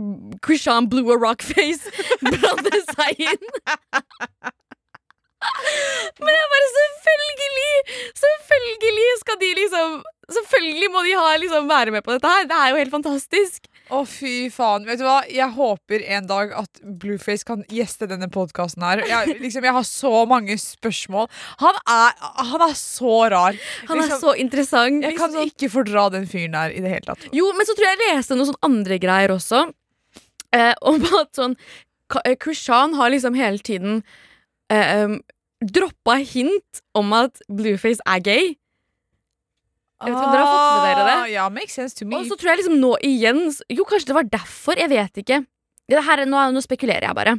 [0.44, 1.88] Krishan Blue og Rockface
[2.28, 3.46] blande seg inn.
[6.22, 7.76] Men jeg bare Selvfølgelig!
[8.24, 12.46] Selvfølgelig skal de liksom Selvfølgelig må de ha, liksom, være med på dette her.
[12.48, 13.66] Det er jo helt fantastisk.
[13.92, 14.86] Å, fy faen.
[14.88, 15.18] Vet du hva?
[15.28, 19.02] Jeg håper en dag at Blueface kan gjeste denne podkasten her.
[19.04, 21.28] Jeg, liksom, jeg har så mange spørsmål.
[21.60, 22.14] Han er,
[22.48, 23.58] han er så rar.
[23.90, 25.02] Han er Liksom, så interessant.
[25.04, 25.52] jeg liksom kan sånn.
[25.52, 27.28] ikke fordra den fyren der i det hele tatt.
[27.36, 29.66] Jo, men så tror jeg jeg leste noen andre greier også.
[30.56, 31.58] Eh, om at sånn
[32.24, 34.00] eh, Krishan har liksom hele tiden
[34.72, 35.18] eh,
[35.62, 38.54] droppa hint om at Blueface er gay.
[40.02, 41.16] Jeg vet ikke om dere har fått med dere det?
[41.22, 42.16] Ah, Ja, makes sense to me.
[42.18, 44.76] Og så tror jeg liksom nå igjen Jo, kanskje det var derfor.
[44.78, 45.40] Jeg vet ikke.
[45.88, 47.36] Det her, er- nå, nå spekulerer jeg bare.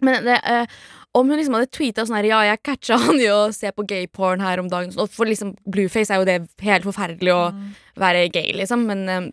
[0.00, 0.66] Men det, eh,
[1.14, 3.86] om hun liksom hadde tweeta sånn her Ja, jeg catcha han i å se på
[3.86, 4.92] gayporn her om dagen.
[4.98, 7.70] Og for liksom Blueface er jo det helt forferdelig å Mm.
[7.96, 8.84] være gay, liksom.
[8.86, 9.30] Men eh,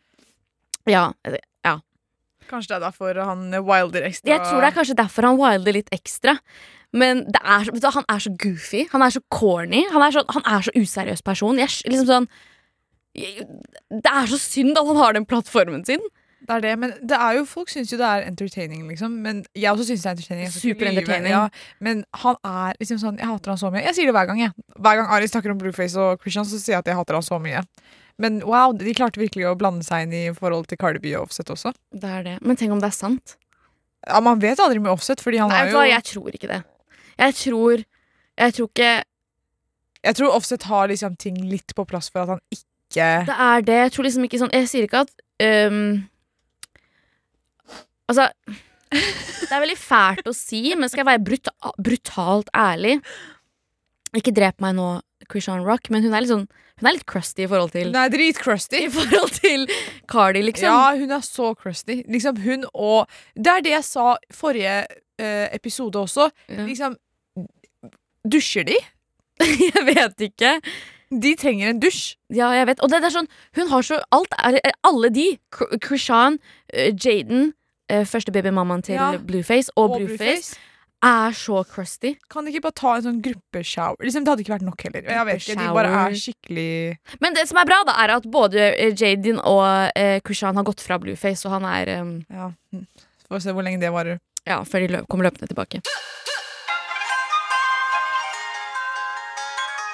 [0.88, 1.12] ja.
[1.66, 1.80] ja.
[2.50, 4.28] Kanskje det er derfor han wilder ekstra.
[4.30, 6.38] Jeg tror det er kanskje derfor han wilder litt ekstra.
[6.94, 8.84] Men det er, du, han er så goofy.
[8.92, 9.84] Han er så corny.
[9.94, 11.58] Han er så, han er så useriøs person.
[11.62, 12.28] Jeg, liksom sånn
[13.18, 13.48] jeg,
[13.90, 16.04] Det er så synd at han har den plattformen sin.
[16.44, 19.14] Det er det, men det er jo, folk syns jo det er entertaining, liksom.
[19.24, 20.50] Men jeg også syns det er entertaining.
[20.52, 21.32] Super entertaining.
[21.32, 21.44] Ja,
[21.80, 23.86] men han er liksom sånn Jeg hater han så mye.
[23.86, 24.56] Jeg sier det hver gang, jeg.
[24.76, 27.24] Hver gang Ari snakker om Blueface og Christian, så sier jeg at jeg hater han
[27.26, 27.64] så mye.
[28.22, 31.30] Men wow, de klarte virkelig å blande seg inn i forhold til Cardi B og
[31.30, 31.72] Offset også.
[31.96, 32.36] Det er det.
[32.44, 33.38] Men tenk om det er sant?
[34.04, 36.62] Ja, Man vet aldri med Offset, fordi han Nei, har jo jeg tror ikke det.
[37.20, 37.84] Jeg tror
[38.38, 38.94] Jeg tror ikke
[40.04, 43.62] Jeg tror Offset har liksom ting litt på plass for at han ikke Det er
[43.66, 43.78] det.
[43.88, 45.14] Jeg tror liksom ikke sånn Jeg sier ikke at
[45.70, 46.04] um,
[48.12, 48.30] Altså
[48.94, 53.00] Det er veldig fælt å si, men skal jeg være bruta brutalt ærlig
[54.18, 54.90] Ikke drep meg nå,
[55.32, 56.46] Krishan Rock, men hun er litt sånn
[56.82, 58.84] Hun er litt crusty i forhold til Hun er dritcrusty.
[58.88, 59.66] I forhold til
[60.10, 60.68] Cardi, liksom.
[60.68, 62.02] Ja, hun er så crusty.
[62.10, 64.76] Liksom hun og Det er det jeg sa forrige
[65.22, 66.30] eh, episode også.
[66.50, 66.66] Ja.
[66.68, 66.98] Liksom
[68.24, 68.80] Dusjer de?
[69.74, 70.58] Jeg vet ikke.
[71.14, 72.16] De trenger en dusj.
[72.34, 72.80] Ja, jeg vet.
[72.82, 74.56] Og det, det er sånn Hun har så Alt er
[74.88, 75.28] Alle de,
[75.84, 76.40] Krishan,
[76.74, 77.52] uh, Jaden,
[77.94, 79.12] uh, første babymammaen til Ja.
[79.22, 80.58] Blueface og, Blueface,
[81.04, 82.16] er så crusty.
[82.32, 84.00] Kan de ikke bare ta en sånn gruppeshower?
[84.02, 85.06] Liksom, det hadde ikke vært nok heller.
[85.06, 88.30] Jeg vet ikke, De bare er skikkelig Men det som er bra, da, er at
[88.32, 89.66] både eh, Jaden og
[90.00, 92.14] eh, Krishan har gått fra Blueface, og han er um...
[92.32, 92.50] Ja.
[93.28, 94.22] Får se hvor lenge det varer.
[94.48, 95.84] Ja, før de løp, kommer løpende tilbake.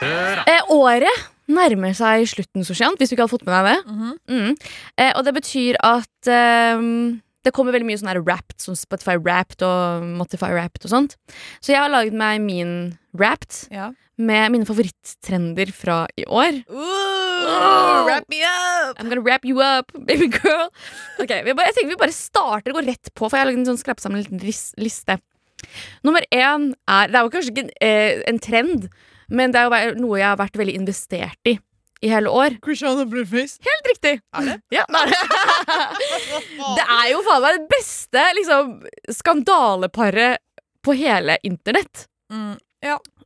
[0.02, 3.96] Eh, året nærmer seg slutten, Sosian, hvis du ikke hadde fått med deg det.
[4.30, 4.52] Mm.
[5.02, 6.84] Eh, og det betyr at eh,
[7.48, 11.18] det kommer veldig mye sånn her rapped, sånn Spotify rapped og Motify rapped og sånt.
[11.64, 12.74] Så jeg har laget meg min
[13.18, 13.90] rapped Ja.
[14.20, 16.62] med mine favoritttrender fra i år.
[16.70, 19.00] Ooh, wrap me up!
[19.00, 20.70] I'm gonna wrap you up, baby girl.
[21.20, 23.50] Ok, vi bare, Jeg tenker vi bare starter og går rett på, for jeg har
[23.52, 24.44] laget en sånn skrapt sammen liten
[24.78, 25.18] liste.
[26.08, 28.90] Nummer én er Det er jo kanskje ikke en, eh, en trend,
[29.30, 31.60] men det er jo noe jeg har vært veldig investert i
[32.02, 32.56] i hele år.
[32.64, 33.60] Christiana Blueface.
[33.66, 34.14] Helt riktig!
[34.36, 34.56] Er det?
[34.72, 35.18] Ja, det er det.
[36.78, 38.74] Det er jo faen meg det beste liksom,
[39.20, 40.40] skandaleparet
[40.86, 42.06] på hele internett.
[42.32, 42.56] Mm.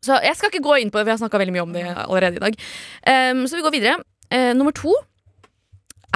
[0.03, 1.85] Så jeg skal ikke gå inn på det, vi har snakka veldig mye om det
[1.93, 2.57] allerede i dag.
[3.07, 3.97] Um, så vi går videre.
[4.33, 4.95] Uh, nummer to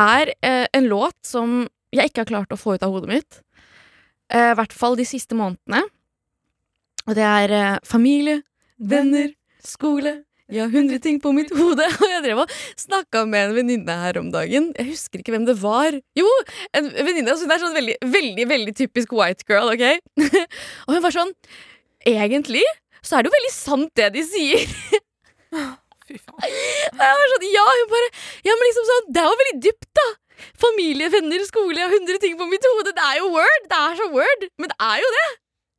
[0.01, 1.59] er uh, en låt som
[1.93, 3.37] jeg ikke har klart å få ut av hodet mitt.
[4.27, 5.85] Eh, I hvert fall de siste månedene.
[7.07, 8.41] Og det er familie,
[8.75, 9.29] venner,
[9.67, 10.15] skole.
[10.47, 11.83] Jeg har hundre ting på mitt hode.
[12.01, 14.69] Og jeg drev og snakka med en venninne her om dagen.
[14.79, 15.97] Jeg husker ikke hvem det var.
[16.15, 16.27] Jo,
[16.77, 17.33] en venninne.
[17.33, 19.73] altså Hun er sånn veldig, veldig veldig typisk white girl.
[19.73, 19.99] ok?
[20.87, 21.33] og hun var sånn
[22.07, 22.63] Egentlig
[23.03, 24.63] så er det jo veldig sant, det de sier.
[26.07, 26.39] Fy faen.
[26.39, 28.09] Og jeg var sånn, ja, hun bare
[28.47, 30.07] Ja, men liksom sånn, det er jo veldig dypt, da.
[30.61, 32.93] Familie, venner, skole, jeg har hundre ting på mitt hode.
[32.95, 33.67] Det er jo word.
[33.71, 34.47] Det er så word.
[34.61, 35.27] Men det er jo det.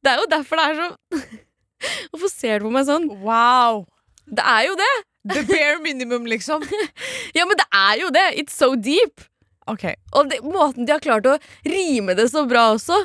[0.05, 1.38] Det er jo derfor det er så
[2.10, 3.08] Hvorfor ser du på meg sånn?
[3.22, 3.84] Wow.
[4.28, 4.92] Det er jo det!
[5.28, 6.62] The bare minimum, liksom.
[7.36, 8.26] Ja, men det er jo det!
[8.40, 9.24] It's so deep.
[9.68, 9.84] Ok.
[10.16, 11.36] Og det, måten de har klart å
[11.68, 13.02] rime det så bra også.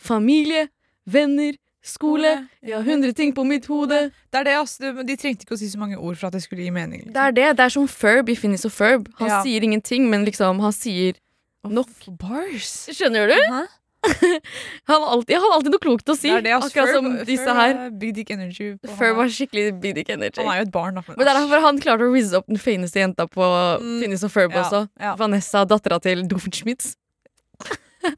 [0.00, 0.68] Familie,
[1.08, 2.30] venner, skole.
[2.66, 4.06] Har hundre ting på mitt hode.
[4.32, 4.76] Det er det, ass.
[4.80, 7.04] De trengte ikke å si så mange ord for at det skulle gi mening.
[7.12, 7.48] Det er det.
[7.60, 9.10] Det er som Ferb i Finnis og Ferb.
[9.20, 9.42] Han Ja.
[9.44, 11.14] sier ingenting, men liksom, han sier
[11.66, 11.90] nok.
[12.20, 12.86] Bars.
[12.96, 13.36] Skjønner du?
[13.52, 13.62] Hæ?
[14.90, 16.28] Han har alltid, han har alltid noe klokt å si.
[16.30, 16.68] Det det, ass.
[16.68, 17.72] akkurat som disse her.
[17.86, 18.76] er Big dick energy.
[18.78, 20.38] på var skikkelig big dick energy.
[20.42, 21.02] Han er jo et barn, da.
[21.08, 23.42] Men det er derfor han klarte å rizze opp den fineste jenta på
[23.82, 24.00] Mm.
[24.04, 24.84] Finnes og Ferb Ja, også.
[25.00, 25.14] ja.
[25.18, 26.94] Vanessa, dattera til Doofenschmitz.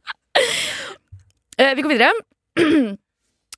[1.59, 2.13] Eh, vi går videre.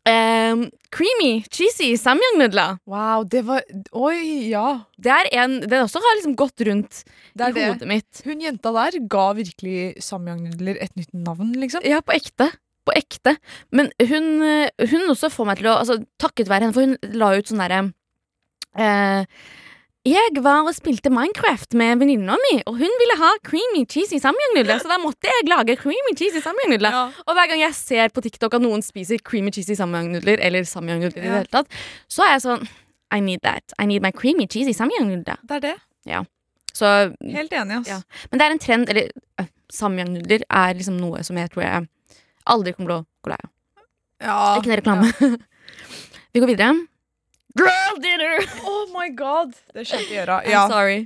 [0.08, 0.62] Em,
[0.94, 2.78] creamy, cheesy samyang-nudler.
[2.88, 3.60] Wow, det var
[3.92, 4.80] Oi, ja.
[4.96, 7.66] Det er en Den også har liksom gått rundt i det.
[7.66, 8.22] hodet mitt.
[8.24, 11.84] Hun jenta der ga virkelig samyang-nudler et nytt navn, liksom.
[11.84, 12.48] Ja, på ekte.
[12.88, 13.36] På ekte.
[13.70, 14.40] Men hun,
[14.80, 17.60] hun også får meg til å altså, Takket være henne, for hun la ut sånn
[17.60, 17.82] derre
[18.80, 19.24] eh,
[20.08, 24.78] Jeg var og spilte Minecraft med venninna mi, og hun ville ha creamy cheesy samyang-nudler,
[24.80, 26.94] så da måtte jeg lage creamy cheesy samyang-nudler.
[26.94, 27.02] Ja.
[27.26, 31.20] Og hver gang jeg ser på TikTok at noen spiser creamy cheesy samyang-nudler, eller samyang-nudler
[31.20, 31.68] i det hele tatt,
[32.08, 32.64] så er jeg sånn
[33.12, 33.74] I need that.
[33.76, 35.42] I need my creamy cheesy samyang-nudler.
[35.44, 35.76] Det er det.
[36.72, 36.86] Så
[37.20, 37.90] Helt enig, ass.
[37.90, 38.00] Ja.
[38.30, 39.10] Men det er en trend, eller
[39.42, 41.88] uh, samyang-nudler er liksom noe som jeg tror jeg
[42.48, 43.52] aldri kommer til å gå lei av.
[44.20, 44.38] Ja.
[44.56, 45.12] Ikke en reklame.
[46.32, 46.72] Vi går videre.
[47.58, 48.38] Girl dinner!
[48.66, 49.54] Oh my god!
[49.74, 50.40] Det skjedde i øra.
[50.44, 51.00] I'm sorry.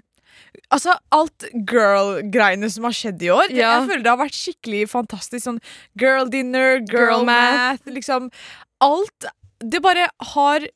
[0.73, 3.81] Altså, alt girl-greiene som har skjedd i år, det, Ja.
[3.81, 5.45] jeg føler det har vært skikkelig fantastisk.
[5.47, 5.61] Sånn
[5.99, 7.95] girl dinner, girl, Girl math, math.
[7.95, 8.31] liksom
[8.85, 9.27] Alt
[9.61, 10.67] Det bare har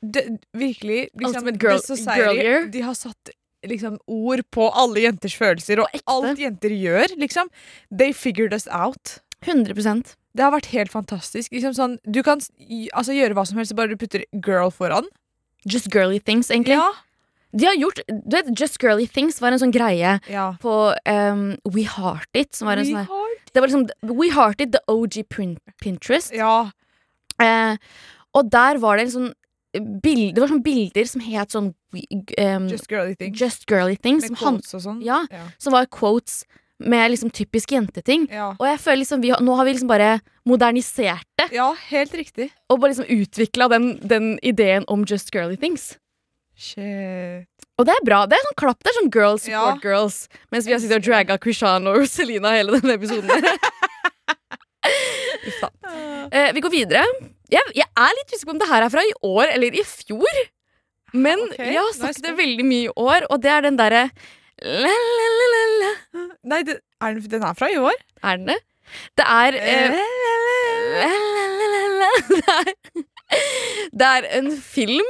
[0.00, 2.68] det, Virkelig liksom, girl- Society, girlier.
[2.70, 3.30] De har satt
[3.66, 7.48] liksom ord på alle jenters følelser, og alt jenter gjør, liksom.
[7.90, 9.18] They figured us out.
[9.42, 11.50] 100% Det har vært helt fantastisk.
[11.50, 12.38] Liksom sånn, du kan
[12.94, 15.06] altså, gjøre hva som helst, bare du putter girl foran.
[15.64, 16.76] Just girly things, egentlig.
[16.78, 16.92] Ja.
[17.52, 20.50] De har gjort, du vet, Just girly things var en sånn greie ja.
[20.60, 20.74] på
[21.08, 22.54] um, We Heart It.
[22.54, 23.08] Som var en sånn,
[23.54, 23.88] det var liksom
[24.20, 25.22] We Heart It, the OG
[25.80, 26.32] Pinterest.
[26.36, 26.70] ja.
[27.40, 27.76] Eh,
[28.34, 29.28] og der var det en sånn
[30.02, 33.40] bild, Det var sånn bilder som het sånn um, Just girly things.
[33.40, 34.26] Just girly things.
[34.28, 35.02] Med quotes og sånn.
[35.04, 35.44] ja, Ja.
[35.58, 36.44] som var quotes
[36.78, 38.28] med liksom typisk jenteting.
[38.30, 38.52] Ja.
[38.58, 41.48] Og jeg føler liksom vi Nå har vi liksom bare modernisert det.
[41.52, 42.50] ja, helt riktig.
[42.70, 45.96] Og bare liksom utvikla den, den ideen om just girly things.
[46.58, 47.46] Shit.
[47.78, 48.24] Og det er bra.
[48.26, 48.80] Det er sånn klapp.
[48.82, 49.90] Det er sånn girls support Ja.
[49.90, 50.28] girls.
[50.50, 53.30] Mens vi har sittet og dragga Krishan og Selina hele denne episoden.
[55.48, 55.68] Uff da.
[56.32, 57.04] Eh, vi går videre.
[57.52, 59.84] Jeg, jeg er litt usikker på om det her er fra i år eller i
[59.86, 60.40] fjor.
[61.16, 62.24] Men okay, jeg har sagt nice.
[62.26, 64.02] det veldig mye i år, og det er den derre
[64.62, 65.92] la, la, la, la, la.
[66.50, 67.96] Nei, det, er den, den er fra i år.
[68.22, 68.58] Er den det?
[69.18, 69.96] Det er eh.
[73.92, 75.08] Det er, en film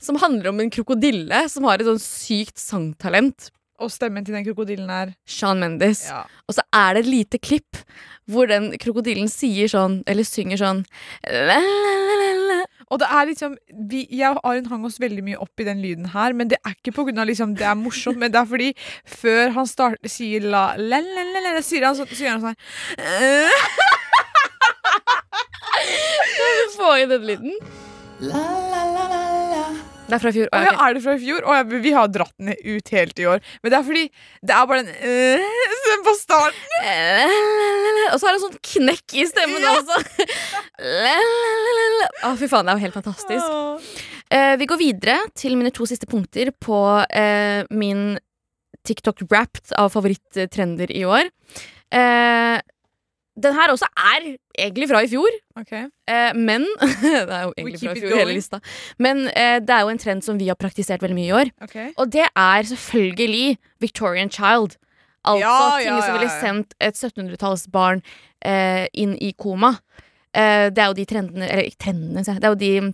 [0.00, 3.50] som handler om en krokodille som har et sånn sykt sangtalent.
[3.80, 6.06] Og stemmen til den krokodillen er Shawn Mendes.
[6.08, 6.22] ja.
[6.46, 7.80] Og så er det et lite klipp
[8.30, 10.84] hvor den krokodillen sier sånn, eller synger sånn
[11.26, 12.39] la, la, la, la.
[12.90, 13.56] Og det er liksom
[13.90, 16.58] vi, Jeg og Arin hang oss veldig mye opp i den lyden her, men det
[16.64, 18.70] er ikke av liksom, det er morsomt, men det er fordi
[19.06, 22.44] før han starter, sier la, la, la, la, la, sier han, så, så gjør han
[22.50, 22.58] sånn
[26.80, 27.54] Få inn den lyden.
[30.10, 30.48] Det er fra i fjor.
[30.50, 31.44] Å, ja, er det fra i fjor?
[31.46, 33.42] Å ja, vi har dratt den ut helt i år.
[33.62, 34.04] Men det er fordi
[34.50, 36.88] det er bare den øh, på starten.
[38.12, 39.76] Og så er det en sånn knekk i stemmen Ja.
[39.78, 39.96] også.
[42.26, 43.46] Å, fy faen, det er jo helt fantastisk.
[44.30, 48.18] Uh, vi går videre til mine to siste punkter på uh, min
[48.86, 51.28] TikTok-wrapped av favoritttrender i år.
[51.92, 52.56] Eh,
[53.38, 55.86] den her også er egentlig fra i fjor, okay.
[56.08, 56.66] eh, men
[57.02, 58.60] Det er jo egentlig fra i fjor, hele lista.
[58.98, 61.50] Men eh, det er jo en trend som vi har praktisert veldig mye i år.
[61.62, 61.92] Okay.
[61.96, 64.76] Og det er selvfølgelig Victorian Child.
[65.24, 68.02] Altså Ja, ting ja, som ville sendt et 1700-tallsbarn
[68.44, 69.74] eh, inn i koma.
[70.34, 72.92] Eh, det er jo de trendene Eller trendene, det er jo de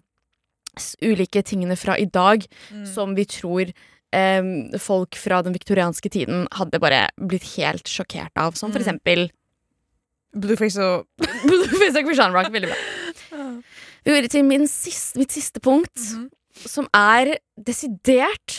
[1.06, 2.86] ulike tingene fra i dag Mm.
[2.86, 3.72] som vi tror
[4.12, 4.42] eh,
[4.78, 8.54] folk fra den viktorianske tiden hadde bare blitt helt sjokkert av.
[8.54, 8.84] Som for Mm.
[8.86, 9.30] eksempel
[10.40, 11.06] Blueface og
[11.48, 12.52] Blueface og Christian Rock.
[12.54, 13.46] Veldig bra.
[14.06, 16.28] Vi går til min siste, mitt siste punkt, Mhm.
[16.66, 17.34] som er
[17.66, 18.54] desidert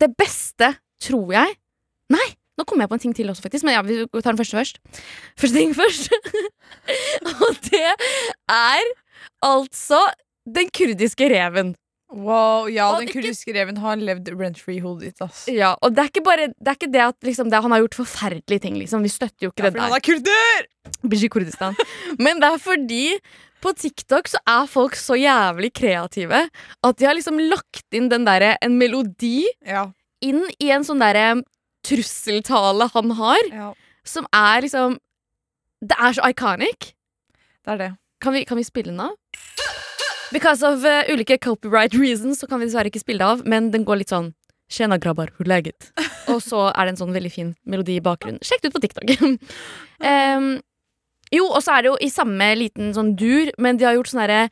[0.00, 1.56] det beste, tror jeg.
[2.10, 3.64] Nei, nå kommer jeg på en ting til også, faktisk.
[3.64, 4.78] Men ja, vi tar den første først.
[5.40, 6.10] Første ting først.
[7.42, 7.82] Og det
[8.48, 8.84] er
[9.42, 10.00] altså
[10.46, 11.74] den kurdiske reven.
[12.12, 15.44] Wow, ja, Og den ikke- kurdiske reven har levd rent-free hodet ditt, ass.
[15.48, 17.80] Ja, og det er ikke bare det, er ikke det at liksom, det, han har
[17.84, 19.02] gjort forferdelige ting, liksom.
[19.02, 19.96] Vi støtter jo ikke Ja, det fordi han der.
[19.96, 20.66] er kurder!
[21.08, 21.76] Bishi Kurdistan.
[22.18, 23.18] Men det er fordi
[23.62, 26.48] på TikTok så er folk så jævlig kreative
[26.82, 29.92] at de har liksom lagt inn den derre en melodi Ja.
[30.22, 31.42] inn i en sånn derre
[31.84, 33.72] trusseltale han har, ja,
[34.04, 34.98] som er liksom
[35.82, 36.92] Det er så iconic.
[37.64, 37.90] det er det.
[38.20, 39.14] Kan vi, kan vi spille den av?
[40.32, 43.72] Because of uh, ulike copyright reasons så kan vi dessverre ikke spille det av, men
[43.74, 44.32] den går litt sånn
[44.70, 45.88] Tjena, grabbar, hvor leget?
[46.30, 48.38] Og så er det en sånn veldig fin melodi i bakgrunnen.
[48.46, 49.10] Sjekk det ut på TikTok.
[50.38, 50.52] um,
[51.34, 54.12] jo, og så er det jo i samme liten sånn dur, men de har gjort
[54.12, 54.44] sånn herre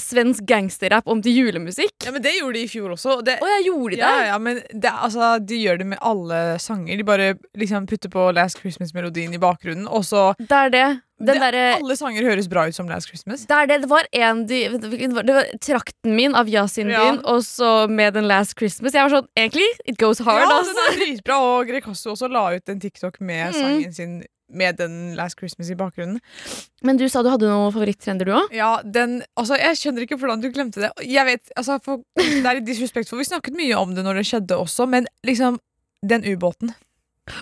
[0.00, 1.94] svensk gangsterrap om til julemusikk.
[2.04, 3.18] Ja, men det gjorde de i fjor også.
[3.18, 4.00] og Det, Å, jeg gjorde det!
[4.00, 6.96] ja, ja, men det, altså, de gjør det med alle sanger.
[6.96, 10.86] De bare liksom putter på Last Christmas-melodien i bakgrunnen, og så Det er det.
[11.22, 13.46] Den det, der, Alle sanger høres bra ut som Last Christmas.
[13.46, 13.80] det det.
[13.84, 17.04] Det var en de, Det var trakten min av Yasin Ja.
[17.12, 18.92] din, og så med den Last Christmas.
[18.92, 20.74] Jeg var sånn, egentlig, it goes hard, ja, altså.
[20.74, 23.60] den er dritbra, og Grekasso også la ut en TikTok med Mm.
[23.60, 24.22] sangen sin
[24.54, 26.18] med den Last Christmas i bakgrunnen.
[26.82, 28.52] Men du sa du hadde noen favoritttrender, du òg?
[28.52, 30.90] Ja, den, altså Jeg skjønner ikke hvordan du glemte det.
[31.08, 34.26] Jeg vet, altså for, Det er litt disrespektfullt, Vi snakket mye om det når det
[34.26, 35.58] skjedde også, men liksom
[36.04, 36.74] Den ubåten.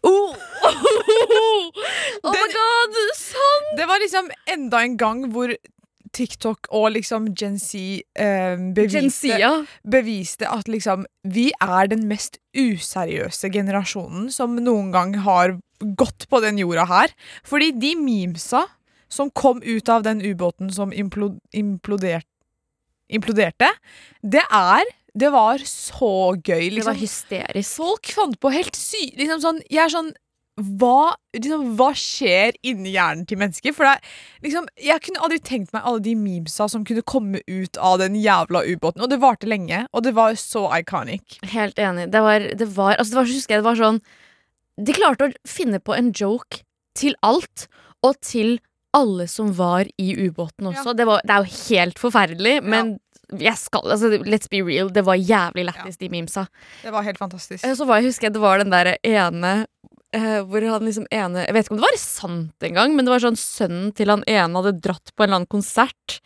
[0.04, 0.34] Oh.
[0.64, 2.98] oh my god!
[3.16, 3.68] Sånn!
[3.78, 5.54] Det var liksom enda en gang hvor
[6.16, 7.78] TikTok og liksom Gen Z
[8.18, 9.50] eh, beviste, Gensia.
[9.86, 16.42] beviste at liksom vi er den mest useriøse generasjonen som noen gang har gått på
[16.44, 17.14] den jorda her.
[17.46, 18.66] Fordi de memesa
[19.10, 22.26] som kom ut av den ubåten som implo, implodert,
[23.10, 23.70] imploderte,
[24.22, 26.70] det er Det var så gøy.
[26.70, 27.00] Det var Liksom.
[27.00, 27.76] hysterisk.
[27.80, 29.10] Folk fant på helt sy...
[29.18, 30.12] Liksom sånn, jeg er sånn
[30.60, 33.72] hva, liksom, hva skjer inni hjernen til mennesker?
[33.72, 37.40] For det, er liksom, Jeg kunne aldri tenkt meg alle de memesa som kunne komme
[37.48, 39.00] ut av den jævla ubåten.
[39.00, 41.38] Og det varte lenge, og det var så iconic.
[41.54, 42.10] Helt enig.
[42.12, 44.02] Det var, det var, altså det var, husker jeg, det var sånn
[44.80, 46.62] De klarte å finne på en joke
[46.96, 47.66] til alt,
[48.04, 48.58] og til
[48.96, 50.94] alle som var i ubåten også.
[50.98, 52.96] Det, var, det er jo helt forferdelig, men
[53.39, 56.47] jeg skal, altså, let's be real, det var jævlig lættis, de memesa.
[56.83, 57.64] Det var helt fantastisk.
[57.64, 59.66] Eh, Så var, jeg husker jeg det var den der ene
[60.11, 63.12] Uh, hvor han liksom ene Jeg vet ikke om det var sant engang, men det
[63.12, 66.16] var sånn sønnen til han ene hadde dratt på en eller annen konsert.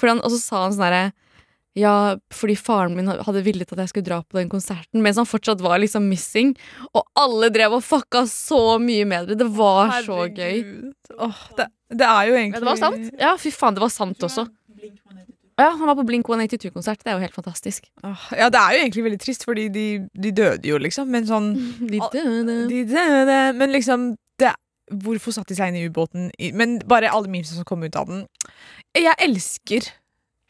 [0.00, 1.02] Han, og så sa han sånn herre
[1.76, 5.28] Ja, fordi faren min hadde villet at jeg skulle dra på den konserten, mens han
[5.28, 6.54] fortsatt var liksom missing.
[6.96, 9.36] Og alle drev og fucka så mye med det.
[9.44, 10.56] Det var så gøy.
[10.64, 10.96] Herregud.
[11.20, 11.68] Åh, det,
[12.00, 13.12] det er jo Ja, egentlig det var sant.
[13.20, 14.48] Ja, fy faen, det var sant også.
[14.48, 15.28] Å
[15.60, 17.02] ja, han var på Blink 182-konsert.
[17.04, 17.86] Det er jo helt fantastisk.
[18.02, 21.10] Ja, det er jo egentlig veldig trist, fordi de, de døde jo, liksom.
[21.12, 21.52] Men sånn
[21.92, 22.56] De døde.
[22.70, 24.54] De døde, men liksom det,
[24.90, 26.30] Hvorfor satt de seg inn i ubåten?
[26.58, 28.24] Men bare alle memesene som kom ut av den.
[28.98, 29.86] Jeg elsker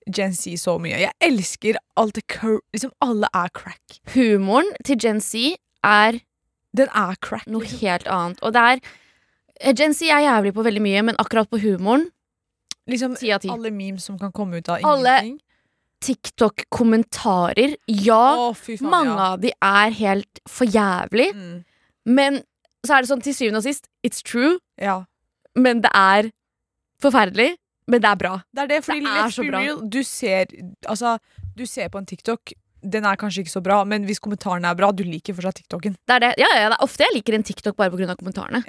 [0.08, 0.96] Gen Z så mye.
[0.96, 2.24] Jeg elsker alt det
[2.72, 4.00] Liksom, alle er crack.
[4.14, 6.20] Humoren til Gen Z er
[6.76, 7.46] Den er crack.
[7.46, 7.80] noe liksom.
[7.82, 8.40] helt annet.
[8.42, 8.80] Og det er
[9.61, 12.08] eh, Gen Z er jævlig på veldig mye, men akkurat på humoren
[12.88, 13.50] liksom 10 10.
[13.50, 15.40] alle memes som kan komme ut av Alle- ingenting.
[16.00, 17.74] TikTok-kommentarer.
[17.86, 19.26] Ja, Å, fy faen, mange ja.
[19.34, 21.64] av de er helt for jævlig, Mm.
[22.06, 22.42] men
[22.86, 25.04] så er det sånn til syvende og sist It's true, ja.
[25.54, 26.30] men det er
[27.02, 27.56] forferdelig.
[27.86, 28.42] Men det er bra.
[28.54, 29.58] Det er det, fordi Det er let's så be bra.
[29.60, 30.46] real, du ser,
[30.86, 31.18] altså,
[31.56, 32.52] du ser på en TikTok,
[32.88, 35.96] den er kanskje ikke så bra, men hvis kommentarene er bra, du liker fortsatt TikToken.
[36.06, 36.34] Det er det.
[36.38, 38.14] Ja, ja, det er ofte jeg liker en TikTok bare pga.
[38.16, 38.62] kommentarene.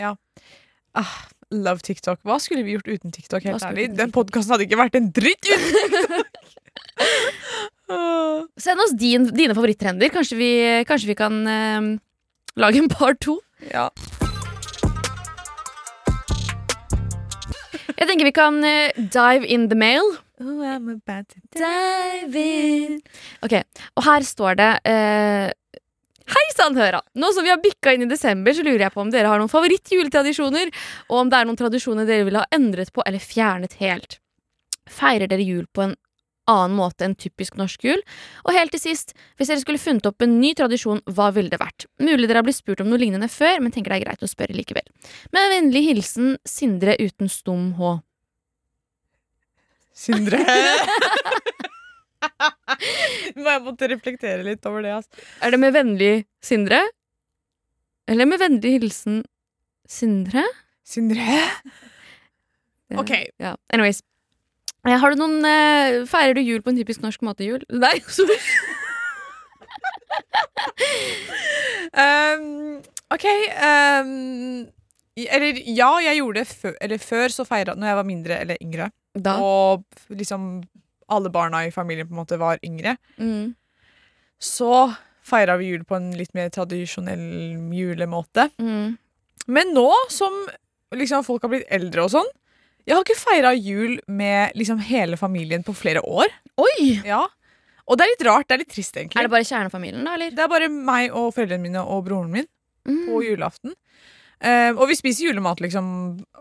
[0.96, 1.06] Ah,
[1.52, 2.22] love TikTok.
[2.28, 3.44] Hva skulle vi gjort uten TikTok?
[3.48, 3.92] Helt ærlig?
[3.98, 6.28] Den podkasten hadde ikke vært en dritt uten TikTok!
[8.66, 10.12] Send oss din, dine favoritttrender.
[10.14, 10.52] Kanskje vi,
[10.88, 11.92] kanskje vi kan eh,
[12.56, 13.40] lage en par to.
[13.72, 13.90] ja.
[18.02, 20.08] Jeg tenker vi kan eh, dive in the mail.
[20.42, 22.96] Oh, I'm about to Dive in
[23.46, 23.54] Ok,
[23.94, 25.52] og her står det eh,
[26.30, 27.02] Hei sann, høra!
[27.18, 29.42] Nå som vi har bikka inn i desember, så lurer jeg på om dere har
[29.42, 30.70] noen favorittjuletradisjoner,
[31.10, 34.20] og om det er noen tradisjoner dere ville ha endret på eller fjernet helt.
[34.90, 35.96] Feirer dere jul på en
[36.52, 38.02] annen måte enn typisk norsk jul?
[38.46, 41.62] Og helt til sist, hvis dere skulle funnet opp en ny tradisjon, hva ville det
[41.62, 41.88] vært?
[42.04, 44.30] Mulig dere har blitt spurt om noe lignende før, men tenker det er greit å
[44.30, 44.88] spørre likevel.
[45.34, 47.98] Med vennlig hilsen Sindre uten stum H.
[50.02, 50.40] Sindre.
[53.36, 54.94] Jeg måtte reflektere litt over det.
[55.00, 55.24] Altså.
[55.44, 56.12] Er det med vennlig
[56.44, 56.80] Sindre?
[58.10, 59.22] Eller med vennlig hilsen
[59.90, 60.44] Sindre?
[60.88, 61.26] Sindre?
[62.90, 63.12] Det- Ok.
[63.40, 63.56] Ja.
[63.72, 64.02] Anyways.
[64.84, 67.46] Eh, Har du noen uh, Feirer du jul på en typisk norsk måte?
[67.48, 67.62] Jul?
[67.84, 68.36] Nei, sorry.
[71.92, 73.26] Um, ok
[73.60, 74.12] um,
[75.20, 78.60] Eller ja, jeg gjorde det før, eller før så feira Når jeg var mindre eller
[78.64, 78.90] yngre.
[79.16, 79.34] Da.
[79.44, 79.84] Og
[80.16, 80.62] liksom
[81.12, 82.96] alle barna i familien på en måte var yngre.
[83.20, 83.54] Mm.
[84.42, 84.72] Så
[85.26, 87.22] feira vi jul på en litt mer tradisjonell
[87.76, 88.48] julemåte.
[88.62, 88.96] Mm.
[89.52, 90.34] Men nå som
[90.96, 92.28] liksom folk har blitt eldre og sånn
[92.86, 96.30] Jeg har ikke feira jul med liksom hele familien på flere år.
[96.62, 97.00] Oi!
[97.06, 97.24] Ja
[97.86, 98.48] Og det er litt rart.
[98.50, 99.20] Det er litt trist, egentlig.
[99.22, 100.34] Er det bare kjernefamilien, da, eller?
[100.34, 102.50] Det er bare meg og foreldrene mine og broren min
[102.82, 103.04] Mm.
[103.06, 103.76] på julaften.
[104.42, 105.86] Uh, og vi spiser julemat, liksom.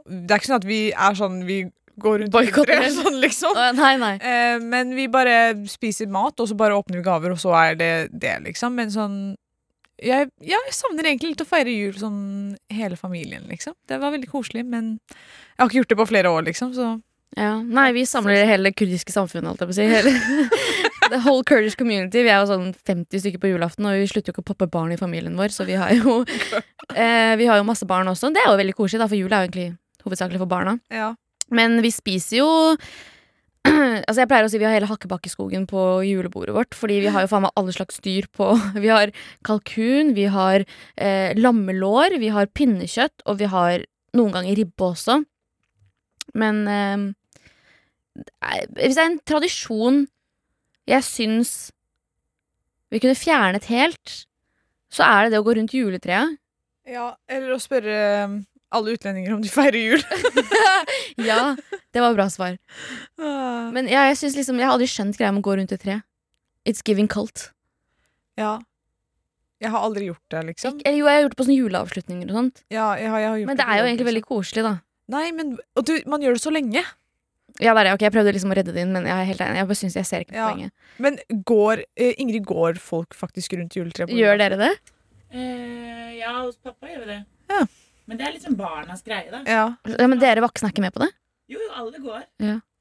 [0.08, 1.58] Det er ikke sånn at vi er sånn Vi
[2.02, 2.80] går rundt det.
[2.96, 3.60] sånn, liksom.
[3.78, 4.14] Nei, nei.
[4.18, 5.36] Eh, men vi bare
[5.70, 8.74] spiser mat, og så bare åpner vi gaver, og så er det det, liksom.
[8.80, 9.20] Men sånn
[10.00, 12.20] jeg, ja, jeg savner egentlig litt å feire jul sånn
[12.72, 13.76] hele familien, liksom.
[13.88, 16.74] Det var veldig koselig, men jeg har ikke gjort det på flere år, liksom.
[16.76, 16.90] Så
[17.38, 17.60] Ja.
[17.62, 19.84] Nei, vi samler hele det kurdiske samfunnet, holdt jeg på å si.
[19.86, 20.14] Hele,
[21.12, 22.24] the whole Kurdish community.
[22.24, 24.70] Vi er jo sånn 50 stykker på julaften, og vi slutter jo ikke å poppe
[24.72, 26.20] barn i familien vår, så vi har jo
[26.96, 28.32] eh, Vi har jo masse barn også.
[28.34, 29.68] Det er jo veldig koselig, da, for jul er jo egentlig
[30.06, 30.78] hovedsakelig for barna.
[30.90, 31.12] ja.
[31.54, 32.50] Men vi spiser jo
[34.06, 36.76] Altså Jeg pleier å si vi har hele Hakkebakkeskogen på julebordet vårt.
[36.76, 38.52] Fordi vi har jo faen meg alle slags dyr på
[38.84, 39.12] Vi har
[39.46, 43.84] kalkun, vi har eh, lammelår, vi har pinnekjøtt, og vi har
[44.16, 45.20] noen ganger ribbe også.
[46.40, 47.04] Men eh,
[48.78, 50.00] hvis det er en tradisjon
[50.90, 51.52] jeg syns
[52.90, 54.14] vi kunne fjernet helt,
[54.90, 56.38] så er det det å gå rundt juletreet.
[56.90, 57.12] ja.
[57.30, 58.40] Eller å spørre um,
[58.72, 60.02] alle utlendinger om de feirer jul.
[61.20, 61.54] Ja,
[61.92, 62.54] det var et bra svar.
[63.20, 65.72] Men, Men ja, jeg synes liksom Jeg har aldri skjønt greia med å gå rundt
[65.74, 65.98] et tre.
[66.68, 67.50] It's giving cult.
[68.40, 68.58] ja.
[69.60, 70.78] Jeg har aldri gjort det, liksom.
[70.80, 72.62] Ik jo, jeg har gjort det på sånne juleavslutninger og sånt.
[72.72, 74.70] Ja, jeg har, jeg har gjort Men det det er jo egentlig veldig koselig, da.
[75.12, 76.80] Nei, men og du, man gjør det så lenge.
[77.60, 77.92] Ja, det er det.
[77.98, 79.58] Ok, jeg prøvde liksom å redde det inn, men jeg er helt enig.
[79.60, 80.46] Jeg bare synes jeg ser ikke Ja.
[80.48, 80.72] poenget.
[81.04, 84.08] Men går, eh, Ingrid, går folk faktisk rundt juletreet?
[84.16, 84.70] Gjør dere det?
[85.28, 87.18] Uh, ja, hos pappa gjør vi det.
[87.52, 87.60] Ja.
[88.10, 89.40] Men det er liksom barnas greie, da.
[89.46, 89.64] Ja.
[89.94, 91.12] Ja, men dere voksne er ikke med på det?
[91.50, 92.24] Jo, jo, alle går.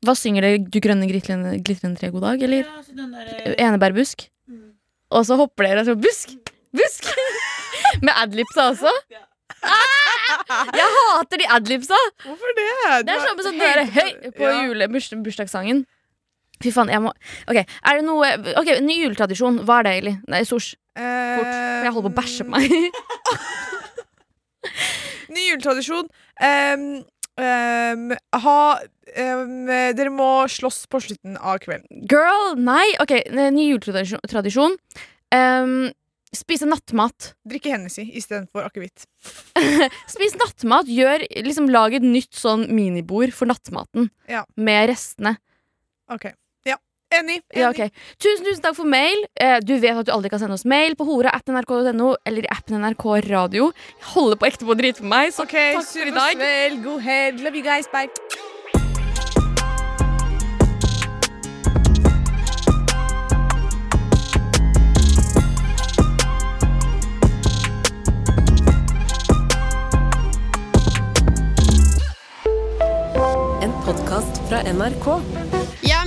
[0.05, 0.59] Hva synger dere?
[0.65, 2.43] Du grønne glitrende, glitrende tre, god dag?
[2.47, 4.25] Eller Ja, så den der, eh, enebærbusk?
[4.49, 4.71] mm.
[5.11, 6.33] Og så hopper dere og så busk!
[6.73, 7.07] Busk!
[8.05, 8.93] Med adlibsa også?
[9.13, 9.21] Ja.
[9.65, 10.65] Ah!
[10.77, 11.97] Jeg hater de adlibsa!
[12.25, 12.67] Hvorfor det?
[13.05, 14.61] Det er sånn som sånn der høy på Ja.
[14.65, 15.85] jule, burs, bursdagssangen.
[16.63, 17.13] Fy faen, jeg må
[17.47, 19.61] Ok, er det noe Ok, Ny juletradisjon.
[19.63, 20.15] Hva er det egentlig?
[20.27, 20.73] Nei, Sosh.
[20.97, 21.47] Fort.
[21.53, 22.65] For jeg holder på å bæsje på meg.
[25.29, 26.09] Ny juletradisjon.
[26.41, 26.87] Um,
[27.39, 28.09] um,
[28.43, 32.03] ha um, Dere må slåss på slutten av kvelden.
[32.09, 32.87] Girl, nei.
[33.03, 34.77] Ok, ny juletradisjon.
[35.35, 35.91] Um,
[36.35, 37.33] spise nattmat.
[37.49, 39.07] Drikke Hennessy istedenfor akevitt.
[40.13, 40.89] Spis nattmat.
[40.89, 44.11] Gjør, liksom, lag et nytt sånn minibord for nattmaten.
[44.29, 44.45] Ja.
[44.57, 45.37] Med restene.
[46.09, 46.31] Ok.
[47.11, 47.19] Ja.
[47.19, 47.41] Enig.
[47.53, 47.89] Ja, okay.
[48.21, 49.23] Tusen, tusen takk for mail.
[49.33, 52.77] Eh, du vet at du aldri kan sende oss mail på hora.nrk.no eller i appen
[52.77, 53.71] NRK Radio.
[53.97, 56.37] Jeg holder på ekte på å drite på meg, så okay, takk for i dag.
[56.37, 57.41] Vel, god helg.
[57.41, 57.89] Love you guys.
[57.89, 58.09] Bye.
[73.65, 75.17] En podkast fra NRK.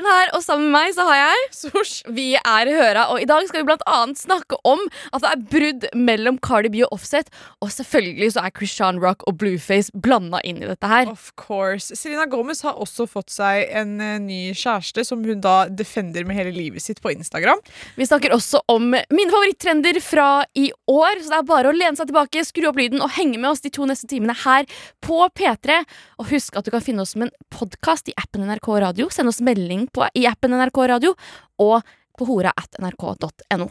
[0.00, 2.04] Halla, Arin her, og sammen med meg så har jeg Sosh.
[2.08, 4.80] Vi er Høra, og i dag skal vi blant annet snakke om
[5.12, 7.28] at det er brudd mellom Cardi B og Offset,
[7.60, 11.10] og selvfølgelig så er Christian Rock og Blueface blanda inn i dette her.
[11.10, 11.94] Of course.
[11.96, 16.38] Selena Gomez har også fått seg en eh, ny kjæreste som hun da defender med
[16.38, 17.60] hele livet sitt på Instagram.
[17.98, 21.98] Vi snakker også om mine favoritttrender fra i år, så det er bare å lene
[21.98, 24.68] seg tilbake, skru opp lyden og henge med oss de to neste timene her
[25.04, 25.82] på P3.
[26.22, 29.10] Og husk at du kan finne oss som en podkast i appen NRK Radio.
[29.12, 31.14] Send oss melding på, i appen NRK Radio
[31.62, 31.82] og
[32.18, 33.68] på hora at nrk.no.